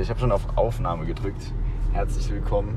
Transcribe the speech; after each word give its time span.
Ich 0.00 0.10
habe 0.10 0.18
schon 0.18 0.32
auf 0.32 0.56
Aufnahme 0.56 1.06
gedrückt. 1.06 1.52
Herzlich 1.92 2.28
willkommen. 2.30 2.76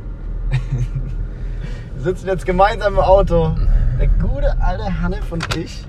Wir 1.95 2.03
sitzen 2.03 2.27
jetzt 2.27 2.45
gemeinsam 2.45 2.93
im 2.93 2.99
Auto. 2.99 3.55
Der 3.99 4.07
gute 4.07 4.61
alte 4.61 5.01
Hanif 5.01 5.31
und 5.31 5.55
ich. 5.55 5.83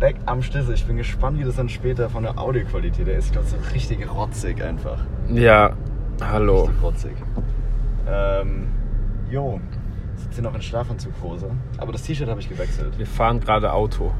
Back 0.00 0.16
am 0.26 0.42
Schlüssel. 0.42 0.74
Ich 0.74 0.84
bin 0.84 0.96
gespannt, 0.96 1.38
wie 1.38 1.44
das 1.44 1.56
dann 1.56 1.68
später 1.68 2.10
von 2.10 2.24
der 2.24 2.38
Audioqualität 2.38 3.06
ist. 3.06 3.26
Ich 3.26 3.32
glaube, 3.32 3.46
so 3.46 3.56
richtig 3.72 4.12
rotzig 4.12 4.62
einfach. 4.64 4.98
Ja, 5.28 5.74
hallo. 6.20 6.64
Richtig 6.64 6.82
rotzig. 6.82 7.16
Ähm, 8.08 8.66
jo. 9.30 9.60
Sitze 10.16 10.34
hier 10.34 10.42
noch 10.42 10.56
in 10.56 10.62
Schlafanzughose. 10.62 11.50
Aber 11.78 11.92
das 11.92 12.02
T-Shirt 12.02 12.28
habe 12.28 12.40
ich 12.40 12.48
gewechselt. 12.48 12.98
Wir 12.98 13.06
fahren 13.06 13.38
gerade 13.38 13.72
Auto. 13.72 14.10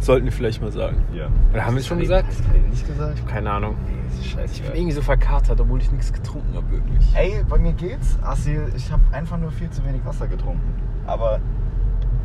Sollten 0.00 0.24
wir 0.24 0.32
vielleicht 0.32 0.62
mal 0.62 0.72
sagen. 0.72 0.96
Ja. 1.12 1.28
Oder 1.52 1.66
haben 1.66 1.74
wir 1.74 1.80
es 1.80 1.86
schon 1.86 2.00
gesagt? 2.00 2.26
Hast 2.28 2.40
du 2.40 2.70
nicht 2.70 2.86
gesagt? 2.86 3.26
Keine 3.26 3.50
Ahnung. 3.50 3.76
Nee, 3.86 4.08
ist 4.08 4.26
scheiße. 4.26 4.54
Ich 4.54 4.62
bin 4.62 4.74
irgendwie 4.74 4.92
so 4.92 5.02
verkatert, 5.02 5.60
obwohl 5.60 5.80
ich 5.80 5.92
nichts 5.92 6.12
getrunken 6.12 6.54
habe, 6.54 6.70
wirklich. 6.70 7.14
Ey, 7.14 7.44
bei 7.48 7.58
mir 7.58 7.74
geht's. 7.74 8.18
Assi, 8.22 8.58
ich 8.74 8.90
habe 8.90 9.02
einfach 9.12 9.38
nur 9.38 9.50
viel 9.50 9.68
zu 9.70 9.84
wenig 9.84 10.04
Wasser 10.04 10.26
getrunken. 10.26 10.74
Aber, 11.06 11.38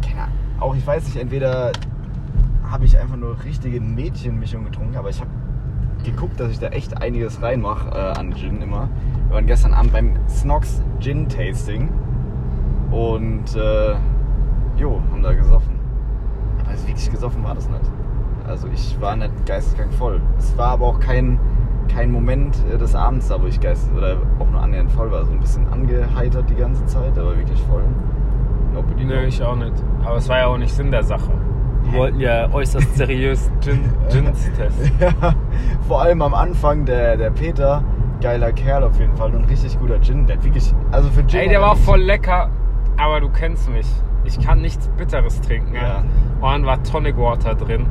keine 0.01 0.23
Ahnung. 0.23 0.35
Auch 0.59 0.75
ich 0.75 0.87
weiß 0.87 1.03
nicht, 1.05 1.17
entweder 1.17 1.73
habe 2.63 2.85
ich 2.85 2.97
einfach 2.97 3.17
nur 3.17 3.43
richtige 3.43 3.81
Mädchenmischung 3.81 4.63
getrunken, 4.63 4.95
aber 4.95 5.09
ich 5.09 5.19
habe 5.19 5.29
geguckt, 6.03 6.39
dass 6.39 6.51
ich 6.51 6.59
da 6.59 6.67
echt 6.67 7.01
einiges 7.01 7.41
reinmache 7.41 7.89
äh, 7.89 8.19
an 8.19 8.33
Gin 8.35 8.61
immer. 8.61 8.89
Wir 9.27 9.35
waren 9.35 9.47
gestern 9.47 9.73
Abend 9.73 9.91
beim 9.91 10.17
Snox 10.29 10.81
Gin 10.99 11.27
Tasting 11.27 11.89
und 12.91 13.55
äh, 13.55 13.95
jo, 14.77 15.01
haben 15.11 15.23
da 15.23 15.33
gesoffen. 15.33 15.74
Also 17.25 17.37
gesoffen 17.37 17.43
war 17.43 17.55
das 17.55 17.69
nicht. 17.69 17.91
Also 18.47 18.67
ich 18.71 19.01
war 19.01 19.15
nicht 19.15 19.31
geisteskrank 19.45 19.91
voll. 19.93 20.21
Es 20.37 20.55
war 20.57 20.67
aber 20.69 20.85
auch 20.85 20.99
kein, 20.99 21.39
kein 21.91 22.11
Moment 22.11 22.55
äh, 22.71 22.77
des 22.77 22.93
Abends 22.93 23.27
da, 23.29 23.41
wo 23.41 23.47
ich 23.47 23.59
geistes 23.59 23.91
oder 23.97 24.17
auch 24.39 24.49
nur 24.49 24.61
annähernd 24.61 24.91
voll 24.91 25.11
war. 25.11 25.25
So 25.25 25.31
ein 25.31 25.39
bisschen 25.39 25.67
angeheitert 25.69 26.49
die 26.49 26.55
ganze 26.55 26.85
Zeit, 26.85 27.17
aber 27.17 27.35
wirklich 27.35 27.59
voll. 27.63 27.83
Nobody 28.73 29.05
Nö, 29.05 29.25
ich 29.25 29.41
auch 29.41 29.55
nicht. 29.55 29.73
Aber 30.03 30.17
es 30.17 30.29
war 30.29 30.37
ja 30.37 30.47
auch 30.47 30.57
nicht 30.57 30.73
Sinn 30.73 30.91
der 30.91 31.03
Sache. 31.03 31.31
Wir 31.83 31.99
wollten 31.99 32.19
ja 32.19 32.51
äußerst 32.51 32.95
seriös 32.95 33.49
Gin, 33.61 33.81
Gins 34.11 34.51
testen. 34.53 34.91
Ja, 34.99 35.33
vor 35.87 36.01
allem 36.01 36.21
am 36.21 36.33
Anfang 36.33 36.85
der, 36.85 37.17
der 37.17 37.31
Peter, 37.31 37.83
geiler 38.21 38.51
Kerl 38.51 38.83
auf 38.83 38.99
jeden 38.99 39.15
Fall 39.15 39.33
und 39.33 39.45
richtig 39.45 39.79
guter 39.79 39.99
Gin. 40.01 40.27
Der 40.27 40.37
hat 40.37 40.43
wirklich, 40.43 40.73
also 40.91 41.09
für 41.09 41.25
Gin. 41.25 41.39
Ey, 41.39 41.47
der 41.47 41.57
er 41.57 41.61
war 41.61 41.71
auch 41.71 41.77
voll 41.77 42.01
lecker, 42.01 42.49
aber 42.97 43.19
du 43.19 43.29
kennst 43.29 43.69
mich. 43.71 43.87
Ich 44.25 44.39
kann 44.39 44.61
nichts 44.61 44.87
Bitteres 44.97 45.39
trinken. 45.41 45.75
Ja. 45.75 45.99
Und 46.41 46.41
dann 46.51 46.65
war 46.65 46.81
Tonic 46.83 47.17
Water 47.17 47.55
drin. 47.55 47.85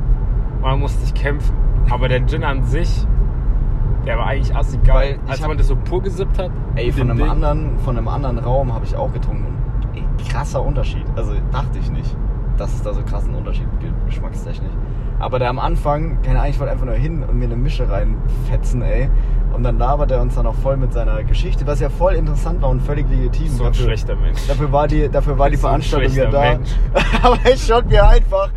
Und 0.61 0.63
dann 0.63 0.79
musste 0.79 1.03
ich 1.03 1.13
kämpfen. 1.13 1.55
Aber 1.89 2.07
der 2.07 2.25
Gin 2.27 2.43
an 2.43 2.63
sich, 2.63 3.05
der 4.05 4.17
war 4.17 4.27
eigentlich 4.27 4.55
assig 4.55 4.83
geil. 4.83 5.19
Als 5.27 5.41
hab- 5.41 5.47
man 5.47 5.57
das 5.57 5.67
so 5.67 5.75
pur 5.75 6.01
gesippt 6.01 6.37
hat. 6.39 6.51
Ey, 6.75 6.91
von 6.91 7.07
dem 7.07 7.11
einem, 7.11 7.17
Ding. 7.19 7.29
anderen, 7.29 7.79
von 7.79 7.97
einem 7.97 8.07
anderen 8.07 8.37
Raum 8.39 8.73
habe 8.73 8.85
ich 8.85 8.95
auch 8.95 9.11
getrunken. 9.13 9.55
Ey, 9.93 10.03
krasser 10.29 10.61
Unterschied. 10.63 11.05
Also 11.15 11.33
dachte 11.51 11.79
ich 11.79 11.89
nicht, 11.91 12.15
dass 12.57 12.73
es 12.73 12.81
da 12.81 12.93
so 12.93 13.01
krassen 13.03 13.33
Unterschied 13.35 13.67
gibt, 13.79 14.05
geschmackstechnisch. 14.05 14.71
Aber 15.25 15.39
der 15.39 15.49
am 15.49 15.57
Anfang, 15.57 16.21
keine 16.21 16.37
Ahnung, 16.39 16.51
ich 16.51 16.59
wollte 16.59 16.71
einfach 16.71 16.85
nur 16.85 16.93
hin 16.93 17.23
und 17.23 17.39
mir 17.39 17.45
eine 17.45 17.55
Mische 17.55 17.89
reinfetzen, 17.89 18.83
ey. 18.83 19.09
Und 19.53 19.63
dann 19.63 19.79
labert 19.79 20.11
er 20.11 20.21
uns 20.21 20.35
dann 20.35 20.45
auch 20.45 20.53
voll 20.53 20.77
mit 20.77 20.93
seiner 20.93 21.23
Geschichte, 21.23 21.65
was 21.65 21.79
ja 21.79 21.89
voll 21.89 22.13
interessant 22.13 22.61
war 22.61 22.69
und 22.69 22.79
völlig 22.81 23.09
legitim. 23.09 23.47
So 23.47 23.63
ein 23.63 23.71
Dafür- 23.71 23.85
schlechter 23.85 24.15
Mensch. 24.17 24.47
Dafür 24.47 24.71
war 24.71 24.87
die, 24.87 25.09
dafür 25.09 25.39
war 25.39 25.49
die 25.49 25.55
So 25.55 25.61
Veranstaltung 25.67 26.13
ja 26.15 26.29
da. 26.29 26.41
Mensch. 26.41 26.69
Aber 27.23 27.39
ich 27.51 27.65
schaut 27.65 27.89
mir 27.89 28.07
einfach 28.07 28.51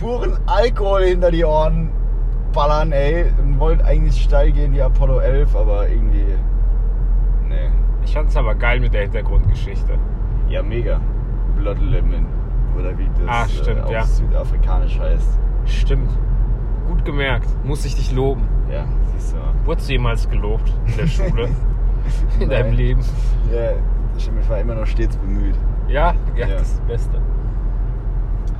puren 0.00 0.36
Alkohol 0.46 1.02
hinter 1.04 1.30
die 1.30 1.44
Ohren 1.44 1.90
ballern, 2.52 2.90
ey. 2.90 3.26
Und 3.40 3.60
wollte 3.60 3.84
eigentlich 3.84 4.20
steil 4.20 4.50
gehen 4.50 4.72
wie 4.72 4.82
Apollo 4.82 5.20
11, 5.20 5.54
aber 5.54 5.88
irgendwie. 5.88 6.24
Nee. 7.48 7.70
Ich 8.04 8.12
fand 8.12 8.28
es 8.30 8.36
aber 8.36 8.56
geil 8.56 8.80
mit 8.80 8.92
der 8.92 9.02
Hintergrundgeschichte. 9.02 9.92
Ja, 10.48 10.64
mega. 10.64 11.00
Blood 11.56 11.78
Lemon. 11.80 12.26
Oder 12.76 12.96
wie 12.98 13.08
das 13.24 13.28
Ah, 13.28 13.48
stimmt, 13.48 13.78
äh, 13.78 13.82
auf 13.82 13.90
ja. 13.92 14.02
südafrikanisch 14.04 14.98
heißt. 14.98 15.38
Stimmt. 15.68 16.10
Gut 16.88 17.04
gemerkt. 17.04 17.48
Muss 17.64 17.84
ich 17.84 17.94
dich 17.94 18.12
loben. 18.12 18.42
Ja, 18.70 18.84
siehst 19.14 19.34
du. 19.34 19.66
Wurdest 19.66 19.88
du 19.88 19.92
jemals 19.92 20.28
gelobt 20.28 20.72
in 20.86 20.96
der 20.96 21.06
Schule? 21.06 21.48
in 22.40 22.48
deinem. 22.48 22.72
Leben? 22.74 23.00
Ja, 23.52 23.72
stimmt, 24.18 24.38
ich 24.42 24.48
war 24.48 24.58
immer 24.58 24.74
noch 24.74 24.86
stets 24.86 25.16
bemüht. 25.16 25.54
Ja, 25.88 26.14
ja, 26.36 26.46
Ja. 26.46 26.54
das 26.54 26.62
ist 26.62 26.78
das 26.78 26.86
Beste. 26.86 27.20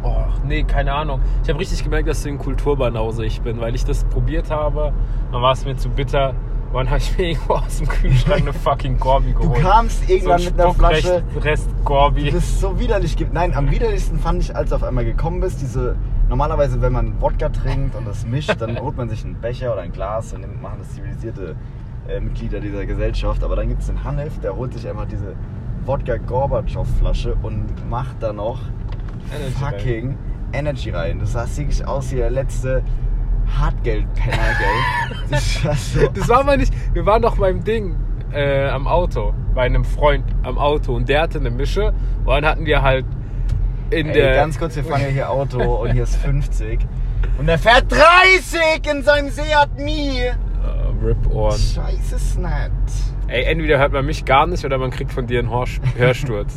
Och, 0.03 0.45
nee, 0.47 0.63
keine 0.63 0.93
Ahnung. 0.93 1.21
Ich 1.43 1.49
habe 1.49 1.59
richtig 1.59 1.83
gemerkt, 1.83 2.09
dass 2.09 2.23
du 2.23 2.29
in 2.29 2.39
Kulturbanause 2.39 3.25
ich 3.25 3.41
bin, 3.41 3.61
weil 3.61 3.75
ich 3.75 3.85
das 3.85 4.05
probiert 4.05 4.51
habe. 4.51 4.93
Dann 5.33 5.43
war 5.43 5.53
es 5.53 5.65
mir 5.65 5.77
zu 5.77 5.89
bitter. 5.89 6.35
Und 6.71 6.75
dann 6.75 6.91
habe 6.91 6.99
ich 6.99 7.17
mir 7.19 7.31
irgendwo 7.31 7.55
aus 7.55 7.79
dem 7.79 7.89
Kühlschrank 7.89 8.43
eine 8.43 8.53
fucking 8.53 8.99
Gorbi 9.01 9.33
Du 9.33 9.41
geholt. 9.41 9.61
kamst 9.63 10.09
irgendwann 10.09 10.39
so 10.39 10.49
ein 10.51 10.55
mit 10.55 10.61
einer 10.63 10.75
Flasche. 10.75 11.23
Rest 11.41 11.69
Gorbi. 11.85 12.25
Du 12.27 12.33
bist 12.33 12.61
so 12.61 12.79
widerlich. 12.79 13.17
Nein, 13.33 13.55
am 13.55 13.71
widerlichsten 13.71 14.19
fand 14.19 14.43
ich, 14.43 14.55
als 14.55 14.71
du 14.71 14.77
auf 14.77 14.85
einmal 14.85 15.05
gekommen 15.05 15.41
bist, 15.41 15.61
diese. 15.63 15.97
Normalerweise, 16.29 16.81
wenn 16.83 16.93
man 16.93 17.21
Wodka 17.21 17.49
trinkt 17.49 17.95
und 17.95 18.07
das 18.07 18.27
mischt, 18.27 18.61
dann 18.61 18.79
holt 18.79 18.97
man 18.97 19.09
sich 19.09 19.25
einen 19.25 19.35
Becher 19.35 19.73
oder 19.73 19.83
ein 19.83 19.93
Glas 19.93 20.33
und 20.35 20.43
nimmt, 20.43 20.61
machen 20.61 20.77
das 20.81 20.95
zivilisierte 20.95 21.57
äh, 22.07 22.21
Mitglieder 22.21 22.61
dieser 22.61 22.85
Gesellschaft. 22.85 23.43
Aber 23.43 23.57
dann 23.57 23.69
gibt 23.69 23.81
es 23.81 23.87
den 23.87 24.05
Hanif, 24.05 24.39
der 24.41 24.55
holt 24.55 24.75
sich 24.75 24.87
einfach 24.87 25.07
diese 25.07 25.35
Wodka-Gorbatschow-Flasche 25.87 27.35
und 27.43 27.89
macht 27.89 28.23
da 28.23 28.33
noch 28.33 28.61
Energy 29.35 29.53
fucking 29.53 30.19
Energy 30.53 30.91
rein. 30.91 31.19
Das 31.19 31.33
sah 31.33 31.47
wirklich 31.57 31.87
aus 31.87 32.13
wie 32.13 32.17
der 32.17 32.31
letzte 32.31 32.83
Hartgeldpenner, 33.59 34.37
gell? 34.37 35.19
Das 35.31 35.65
war 35.65 35.75
so 35.75 36.09
Das 36.09 36.29
war 36.29 36.45
mal 36.45 36.59
nicht. 36.59 36.73
Wir 36.93 37.07
waren 37.07 37.23
doch 37.23 37.39
beim 37.39 37.65
Ding 37.65 37.97
äh, 38.33 38.69
am 38.69 38.87
Auto, 38.87 39.33
bei 39.55 39.63
einem 39.63 39.85
Freund 39.85 40.25
am 40.43 40.59
Auto 40.59 40.95
und 40.95 41.09
der 41.09 41.23
hatte 41.23 41.39
eine 41.39 41.51
Mische. 41.51 41.95
Und 42.25 42.29
dann 42.29 42.45
hatten 42.45 42.67
wir 42.67 42.83
halt 42.83 43.07
in 43.91 44.07
Ey, 44.09 44.13
der. 44.13 44.35
ganz 44.35 44.59
kurz, 44.59 44.77
wir 44.77 44.85
fahren 44.85 45.03
ja 45.03 45.09
hier 45.09 45.31
Auto 45.31 45.61
und 45.83 45.93
hier 45.93 46.03
ist 46.05 46.17
50. 46.17 46.81
Und 47.39 47.49
er 47.49 47.59
fährt 47.59 47.91
30 47.91 48.61
in 48.91 49.03
seinem 49.03 49.31
Seat 49.31 49.71
Mi. 49.79 50.19
Äh, 50.21 50.35
Rip-Ohren. 51.05 51.59
Scheiße 51.59 52.19
Snap. 52.19 52.71
Ey, 53.29 53.45
entweder 53.45 53.79
hört 53.79 53.93
man 53.93 54.05
mich 54.07 54.25
gar 54.25 54.47
nicht 54.47 54.65
oder 54.65 54.79
man 54.79 54.91
kriegt 54.91 55.13
von 55.13 55.27
dir 55.27 55.39
einen 55.39 55.51
Hors- 55.51 55.81
Hörsturz. 55.97 56.55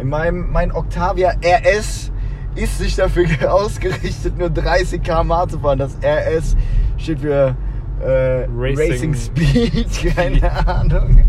In 0.00 0.08
meinem 0.08 0.50
mein 0.52 0.72
Octavia 0.72 1.32
RS 1.42 2.12
ist 2.54 2.78
sich 2.78 2.96
dafür 2.96 3.26
ausgerichtet, 3.52 4.38
nur 4.38 4.50
30 4.50 5.02
km/h 5.02 5.48
zu 5.48 5.58
fahren. 5.60 5.78
Das 5.78 5.96
RS 6.02 6.56
steht 6.96 7.20
für 7.20 7.54
äh, 8.00 8.46
Racing, 8.54 8.92
Racing 8.92 9.14
Speed, 9.14 10.14
keine 10.16 10.66
Ahnung. 10.66 11.24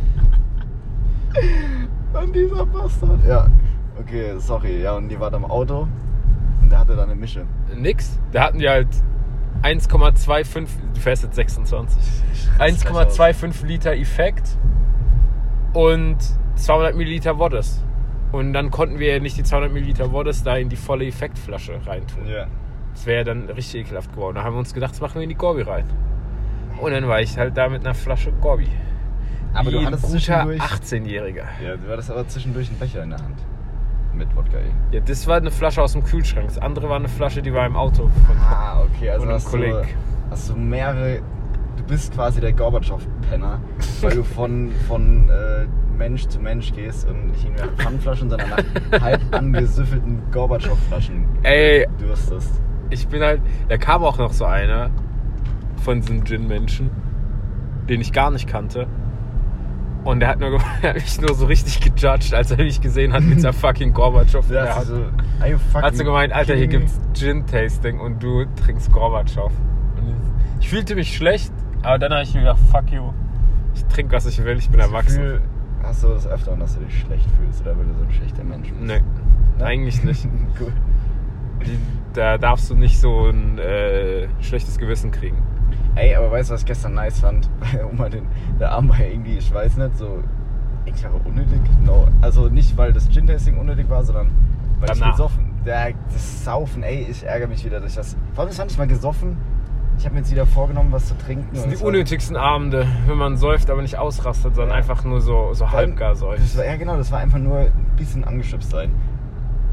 Und 2.14 2.36
dieser 2.36 2.66
Bastard. 2.66 3.19
Ja, 3.28 3.48
okay, 4.00 4.34
sorry. 4.38 4.81
Ja, 4.81 4.96
und 4.96 5.09
die 5.09 5.19
war 5.19 5.34
am 5.34 5.46
Auto 5.46 5.88
und 6.62 6.69
der 6.72 6.80
hatte 6.80 6.96
da 6.96 7.03
eine 7.03 7.16
Mische. 7.16 7.46
Nix. 7.75 8.19
Da 8.31 8.44
hatten 8.44 8.59
die 8.59 8.68
halt 8.69 8.88
1,25. 9.63 10.68
Du 10.94 11.00
fährst 11.00 11.24
jetzt 11.24 11.35
26. 11.35 11.97
1,25 12.59 13.66
Liter 13.66 13.94
Effekt 13.94 14.57
und 15.74 16.18
200 16.56 16.96
Milliliter 16.96 17.38
Woddes. 17.40 17.84
Und 18.31 18.53
dann 18.53 18.72
konnten 18.72 19.00
wir 19.00 19.19
nicht 19.22 19.38
die 19.38 19.44
200 19.44 19.72
Milliliter 19.72 20.12
Woddes 20.12 20.44
da 20.44 20.57
in 20.57 20.69
die 20.69 20.75
volle 20.75 21.06
Effektflasche 21.06 21.80
reintun. 21.86 22.28
Ja. 22.28 22.47
Das 22.94 23.06
wäre 23.06 23.24
dann 23.24 23.50
richtig 23.50 23.81
ekelhaft 23.86 24.12
geworden. 24.12 24.36
Da 24.36 24.44
haben 24.44 24.56
wir 24.56 24.59
uns 24.59 24.74
gedacht, 24.74 24.91
das 24.91 25.02
machen 25.02 25.16
wir 25.16 25.24
in 25.24 25.30
die 25.30 25.36
Gorbi 25.36 25.62
rein. 25.62 25.86
Und 26.81 26.91
dann 26.91 27.07
war 27.07 27.22
ich 27.22 27.38
halt 27.38 27.56
da 27.56 27.69
mit 27.69 27.81
einer 27.86 27.94
Flasche 27.94 28.31
Gorbi. 28.34 28.68
Aber 29.53 29.68
Wie 29.69 29.74
du 29.74 29.80
ein 29.80 29.86
hattest 29.88 30.03
guter 30.03 30.18
zwischendurch- 30.19 30.62
18-Jähriger. 30.62 31.44
Ja, 31.63 31.78
du 31.78 31.91
hattest 31.91 32.12
aber 32.12 32.28
zwischendurch 32.28 32.69
einen 32.69 32.80
Becher 32.80 33.03
in 33.03 33.12
der 33.12 33.19
Hand. 33.19 33.38
Mit 34.18 34.36
Wodka. 34.36 34.58
ey. 34.58 34.72
Ja, 34.92 35.00
das 35.02 35.28
war 35.28 35.38
eine 35.38 35.52
Flasche 35.52 35.82
aus 35.82 35.94
dem 35.94 36.04
Kühlschrank. 36.04 36.48
Das 36.48 36.58
andere 36.58 36.90
war 36.90 36.96
eine 36.98 37.08
Flasche, 37.08 37.42
die 37.42 37.54
war 37.54 37.66
im 37.66 37.76
Auto. 37.76 38.10
Von 38.26 38.38
Ah, 38.38 38.82
okay, 38.84 39.10
also 39.12 39.28
hast 39.28 39.48
du, 39.48 39.52
Kollege. 39.52 39.84
hast 40.32 40.50
du 40.50 40.56
mehrere. 40.56 41.20
Du 41.78 41.84
bist 41.84 42.14
quasi 42.14 42.42
der 42.42 42.54
Gorbatschow-Penner, 42.54 43.60
weil 44.02 44.16
du 44.16 44.24
von, 44.24 44.72
von 44.88 45.30
äh, 45.30 45.68
Mensch 45.96 46.28
zu 46.28 46.40
Mensch 46.40 46.74
gehst 46.74 47.08
und 47.08 47.28
nicht 47.28 47.46
in 47.46 47.54
mehr 47.54 47.68
Pfannflaschen, 47.78 48.30
sondern 48.31 48.50
nach 48.92 49.02
halb 49.02 49.22
angesüffelten 49.31 50.20
Gorbatschow-Flaschen 50.31 51.25
Ey, 51.44 51.88
dürstest. 52.00 52.60
ich 52.90 53.08
bin 53.08 53.22
halt. 53.22 53.42
Da 53.70 53.78
kam 53.78 54.04
auch 54.04 54.18
noch 54.18 54.34
so 54.34 54.46
einer 54.46 54.90
von 55.84 56.02
diesen 56.02 56.24
Gin-Menschen, 56.24 56.90
den 57.88 58.02
ich 58.02 58.12
gar 58.12 58.31
nicht 58.31 58.48
kannte. 58.50 58.88
Und 60.07 60.21
der 60.21 60.30
hat, 60.30 60.39
nur, 60.39 60.51
ge- 60.51 60.59
er 60.81 60.89
hat 60.89 60.95
mich 60.95 61.19
nur 61.21 61.33
so 61.36 61.45
richtig 61.48 61.81
gejudged, 61.81 62.33
als 62.33 62.51
er 62.51 62.57
mich 62.57 62.80
gesehen 62.80 63.12
hat 63.13 63.24
mit 63.24 63.42
seiner 63.42 63.54
fucking 63.65 63.94
Gorbatschow. 63.94 64.50
Ja, 64.50 64.63
der 64.65 64.75
du 64.86 64.86
so, 64.86 65.81
Hat 65.81 65.95
sie 65.95 66.04
gemeint, 66.06 66.31
Alter, 66.33 66.56
hier 66.56 66.68
gibt's 66.68 67.00
Gin-Tasting 67.13 68.00
und 68.00 68.24
du 68.24 68.45
trinkst 68.63 68.92
Gorbatschow. 68.92 69.51
Ich 70.62 70.69
fühlte 70.69 70.95
mich 70.95 71.15
schlecht, 71.15 71.51
aber 71.83 72.00
dann 72.00 72.12
habe 72.13 72.24
ich 72.24 72.33
mir 72.33 72.39
gedacht, 72.42 72.59
fuck 72.71 72.89
you. 72.92 73.12
Ich 73.75 73.83
trinke, 73.86 74.15
was 74.15 74.25
ich 74.25 74.44
will, 74.44 74.57
ich 74.57 74.69
bin 74.69 74.80
Das 74.80 74.88
erwachsen. 74.88 75.18
Gefühl, 75.21 75.42
hast 75.83 76.04
du 76.04 76.07
das 76.07 76.25
öfter, 76.27 76.56
dass 76.56 76.75
du 76.77 76.86
dich 76.86 77.00
schlecht 77.01 77.27
fühlst 77.38 77.62
oder 77.62 77.77
weil 77.77 77.86
du 77.86 77.94
so 77.94 78.03
ein 78.06 78.12
schlechter 78.12 78.44
Mensch 78.44 78.69
bist? 78.69 78.81
Nee, 78.81 79.01
Ne? 79.60 79.65
eigentlich 79.65 80.03
nicht. 80.03 80.24
Die, 81.65 81.77
da 82.13 82.38
darfst 82.38 82.69
du 82.69 82.75
nicht 82.75 83.00
so 83.00 83.27
ein 83.30 83.57
äh, 83.57 84.27
schlechtes 84.42 84.77
Gewissen 84.77 85.12
kriegen. 85.12 85.38
Ey, 85.98 86.16
aber 86.16 86.32
weißt 86.32 86.50
du, 86.50 86.54
was 86.54 86.62
ich 86.62 86.68
gestern 86.68 86.94
nice 86.94 87.20
fand? 87.20 87.50
um 87.92 87.98
mal 87.98 88.10
den, 88.10 88.28
der 88.60 88.72
Arm 88.72 88.90
war 88.90 89.00
ja 89.00 89.08
irgendwie, 89.08 89.38
ich 89.38 89.54
weiß 89.54 89.78
nicht, 89.78 89.98
so 89.98 90.24
ich 90.86 91.04
war 91.04 91.12
unnötig. 91.26 91.60
No. 91.86 92.08
Also 92.22 92.48
nicht, 92.48 92.78
weil 92.78 92.94
das 92.94 93.10
Gin-Tasting 93.10 93.58
unnötig 93.58 93.90
war, 93.90 94.04
sondern 94.04 94.28
weil 94.80 94.90
ich 94.92 95.00
Danach. 95.00 95.12
gesoffen. 95.18 95.52
Der, 95.66 95.92
das 96.14 96.46
Saufen, 96.46 96.82
ey, 96.84 97.08
ich 97.10 97.24
ärgere 97.26 97.48
mich 97.48 97.66
wieder 97.66 97.80
durch 97.82 97.96
das. 97.96 98.16
Vor 98.34 98.42
allem, 98.44 98.50
das 98.50 98.58
fand 98.58 98.72
ich 98.72 98.78
mal 98.78 98.88
gesoffen. 98.88 99.36
Ich 99.98 100.06
habe 100.06 100.14
mir 100.14 100.22
jetzt 100.22 100.32
wieder 100.32 100.46
vorgenommen, 100.46 100.92
was 100.92 101.08
zu 101.08 101.18
trinken. 101.18 101.48
Das 101.52 101.64
sind 101.64 101.72
die 101.80 101.84
unnötigsten 101.84 102.38
Abende, 102.38 102.86
wenn 103.08 103.18
man 103.18 103.36
säuft, 103.36 103.70
aber 103.72 103.82
nicht 103.82 103.98
ausrastet, 103.98 104.54
sondern 104.56 104.70
Ja. 104.70 104.76
einfach 104.76 105.04
nur 105.04 105.20
so, 105.22 105.54
so 105.54 105.72
halbgar 105.72 106.16
säuft. 106.16 106.56
war, 106.56 106.66
ja, 106.66 106.76
genau, 106.78 106.96
das 106.98 107.12
war 107.12 107.20
einfach 107.20 107.40
nur 107.40 107.58
ein 107.58 107.72
bisschen 107.98 108.24
angeschubst 108.24 108.70
sein. 108.70 108.92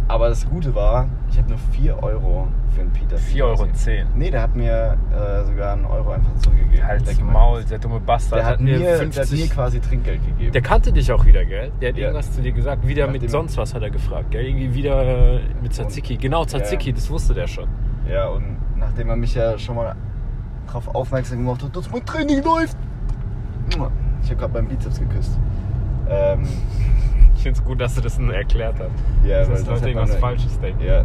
Aber 0.06 0.28
das 0.28 0.46
Gute 0.48 0.74
war, 0.74 1.06
ich 1.30 1.38
habe 1.38 1.48
nur 1.48 1.58
4 1.72 2.02
Euro 2.02 2.48
für 2.74 2.82
einen 2.82 2.92
Peter. 2.92 3.16
4,10 3.16 3.42
Euro. 3.42 3.66
Nee, 4.14 4.30
der 4.30 4.42
hat 4.42 4.54
mir 4.54 4.98
äh, 5.12 5.44
sogar 5.44 5.72
einen 5.72 5.86
Euro 5.86 6.10
einfach 6.10 6.34
zurückgegeben. 6.38 6.86
Halt's 6.86 7.16
Der 7.16 7.24
Maul, 7.24 7.64
der 7.64 7.78
dumme 7.78 8.00
Bastard 8.00 8.40
Der 8.40 8.46
hat, 8.46 8.60
mir, 8.60 8.78
der 8.78 8.92
hat 8.98 9.06
mir 9.06 9.12
50 9.12 9.50
quasi 9.50 9.80
Trinkgeld 9.80 10.24
gegeben. 10.26 10.52
Der 10.52 10.60
kannte 10.60 10.92
dich 10.92 11.10
auch 11.10 11.24
wieder, 11.24 11.44
gell? 11.46 11.72
Der 11.80 11.88
hat 11.90 11.96
Ja. 11.96 12.08
irgendwas 12.08 12.32
zu 12.32 12.42
dir 12.42 12.52
gesagt. 12.52 12.86
Wieder 12.86 13.06
mit 13.06 13.28
sonst 13.30 13.56
was 13.56 13.72
hat 13.74 13.82
er 13.82 13.90
gefragt, 13.90 14.30
gell? 14.30 14.44
Irgendwie 14.44 14.74
wieder 14.74 15.40
mit 15.62 15.72
Tzatziki. 15.72 16.16
Genau, 16.18 16.44
Tzatziki, 16.44 16.90
Ja. 16.90 16.96
das 16.96 17.08
wusste 17.10 17.32
der 17.32 17.46
schon. 17.46 17.68
Ja, 18.06 18.28
und 18.28 18.56
nachdem 18.76 19.08
er 19.08 19.16
mich 19.16 19.34
ja 19.34 19.58
schon 19.58 19.76
mal 19.76 19.94
darauf 20.66 20.94
aufmerksam 20.94 21.38
gemacht 21.38 21.62
hat, 21.62 21.74
dass 21.74 21.90
mein 21.90 22.04
Training 22.04 22.42
läuft. 22.42 22.76
Ich 23.70 23.76
habe 23.78 23.90
gerade 24.36 24.52
beim 24.52 24.66
Bizeps 24.68 24.98
geküsst. 25.00 25.38
Ähm, 26.10 26.46
Ich 27.36 27.42
finde 27.42 27.58
es 27.58 27.64
gut, 27.64 27.80
dass 27.80 27.94
du 27.94 28.00
das 28.00 28.18
nun 28.18 28.30
erklärt 28.30 28.76
hast. 28.78 29.26
ja, 29.26 29.40
dass 29.40 29.66
weil 29.66 29.74
Leute 29.74 29.88
irgendwas 29.88 30.16
Falsches 30.16 30.58
denken. 30.60 30.82
Ja. 30.84 31.04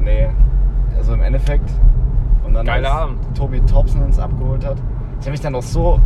Nee, 0.00 0.28
also 0.96 1.14
im 1.14 1.22
Endeffekt. 1.22 1.70
Und 2.44 2.54
dann 2.54 2.66
Geiler 2.66 2.92
als 2.92 3.02
Abend. 3.02 3.36
Tobi 3.36 3.60
Thompson 3.60 4.02
uns 4.02 4.18
abgeholt 4.18 4.64
hat. 4.64 4.78
Ich 5.20 5.26
habe 5.26 5.32
mich 5.32 5.40
dann 5.40 5.54
auch 5.54 5.62
so 5.62 6.00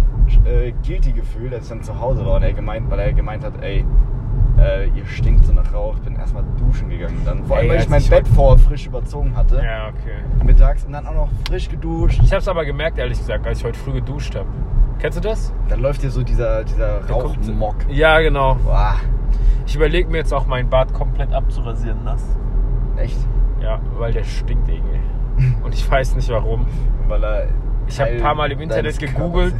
äh, 0.44 0.72
guilty 0.86 1.12
gefühlt, 1.12 1.52
als 1.54 1.64
ich 1.64 1.68
dann 1.70 1.82
zu 1.82 1.98
Hause 1.98 2.26
war 2.26 2.36
und 2.36 2.42
er 2.42 2.52
gemeint, 2.52 2.90
weil 2.90 2.98
er 2.98 3.12
gemeint 3.12 3.44
hat, 3.44 3.54
ey, 3.62 3.84
äh, 4.58 4.88
ihr 4.88 5.06
stinkt 5.06 5.44
so 5.44 5.52
nach 5.52 5.72
Rauch. 5.72 5.94
Ich 5.96 6.02
bin 6.02 6.16
erstmal 6.16 6.44
duschen 6.58 6.88
gegangen 6.88 7.20
dann. 7.24 7.44
Vor 7.44 7.56
allem, 7.56 7.68
weil 7.68 7.80
ich 7.80 7.88
mein 7.88 8.04
Bett 8.04 8.26
vorher 8.28 8.58
frisch 8.58 8.86
überzogen 8.86 9.36
hatte. 9.36 9.56
Ja, 9.56 9.88
okay. 9.88 10.44
Mittags 10.44 10.84
und 10.84 10.92
dann 10.92 11.06
auch 11.06 11.14
noch 11.14 11.28
frisch 11.48 11.68
geduscht. 11.68 12.20
Ich 12.22 12.32
hab's 12.32 12.48
aber 12.48 12.64
gemerkt, 12.64 12.98
ehrlich 12.98 13.18
gesagt, 13.18 13.46
als 13.46 13.58
ich 13.58 13.64
heute 13.64 13.78
früh 13.78 13.92
geduscht 13.92 14.34
habe. 14.34 14.48
Kennst 15.04 15.18
du 15.18 15.28
das? 15.28 15.52
Dann 15.68 15.80
läuft 15.80 16.00
hier 16.00 16.10
so 16.10 16.22
dieser, 16.22 16.64
dieser 16.64 17.06
Rauchmock. 17.10 17.74
Ja, 17.90 18.20
genau. 18.20 18.54
Boah, 18.54 18.94
Ich 19.66 19.76
überlege 19.76 20.08
mir 20.08 20.16
jetzt 20.16 20.32
auch 20.32 20.46
mein 20.46 20.70
Bart 20.70 20.94
komplett 20.94 21.30
abzurasieren 21.30 22.02
lassen. 22.06 22.34
echt? 22.96 23.18
Ja, 23.60 23.80
weil 23.98 24.14
der 24.14 24.24
stinkt 24.24 24.66
irgendwie. 24.66 25.00
Und 25.62 25.74
ich 25.74 25.90
weiß 25.90 26.16
nicht 26.16 26.30
warum. 26.30 26.66
Weil 27.06 27.22
er 27.22 27.48
Ich 27.86 28.00
habe 28.00 28.12
ein 28.12 28.22
paar 28.22 28.34
Mal 28.34 28.50
im 28.50 28.62
Internet 28.62 28.98
gegoogelt. 28.98 29.54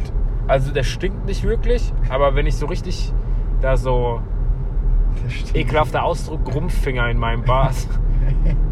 Also 0.47 0.73
der 0.73 0.81
stinkt 0.81 1.27
nicht 1.27 1.43
wirklich, 1.43 1.93
aber 2.09 2.33
wenn 2.33 2.47
ich 2.47 2.55
so 2.55 2.65
richtig 2.65 3.13
da 3.61 3.77
so 3.77 4.21
ekelhafter 5.53 6.01
Ausdruck 6.01 6.55
Rumpffinger 6.55 7.07
in 7.11 7.19
meinem 7.19 7.43
Bart, 7.43 7.75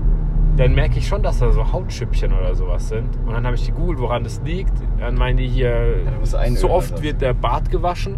dann 0.58 0.76
merke 0.76 1.00
ich 1.00 1.08
schon, 1.08 1.24
dass 1.24 1.40
da 1.40 1.52
so 1.52 1.72
Hautschüppchen 1.72 2.32
oder 2.32 2.54
sowas 2.56 2.90
sind. 2.90 3.16
Und 3.26 3.34
dann 3.34 3.46
habe 3.46 3.56
ich 3.56 3.66
gegoogelt, 3.66 4.00
woran 4.00 4.24
das 4.24 4.42
liegt. 4.44 4.74
Dann 5.00 5.16
meinen 5.16 5.38
die 5.38 5.48
hier, 5.48 6.06
einölen 6.34 6.56
so 6.56 6.70
oft 6.70 7.02
wird 7.02 7.22
der 7.22 7.34
Bart 7.34 7.72
gewaschen. 7.72 8.18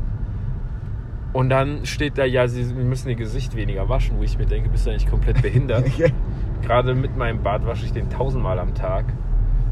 Und 1.31 1.49
dann 1.49 1.85
steht 1.85 2.17
da, 2.17 2.25
ja, 2.25 2.47
sie 2.47 2.63
müssen 2.73 3.09
ihr 3.09 3.15
Gesicht 3.15 3.55
weniger 3.55 3.89
waschen, 3.89 4.17
wo 4.17 4.23
ich 4.23 4.37
mir 4.37 4.45
denke, 4.45 4.69
bist 4.69 4.85
du 4.85 4.89
eigentlich 4.89 5.09
komplett 5.09 5.41
behindert. 5.41 5.85
Gerade 6.61 6.95
mit 6.95 7.17
meinem 7.17 7.43
Bart 7.43 7.65
wasche 7.65 7.85
ich 7.85 7.91
den 7.91 8.09
tausendmal 8.09 8.59
am 8.59 8.73
Tag. 8.73 9.05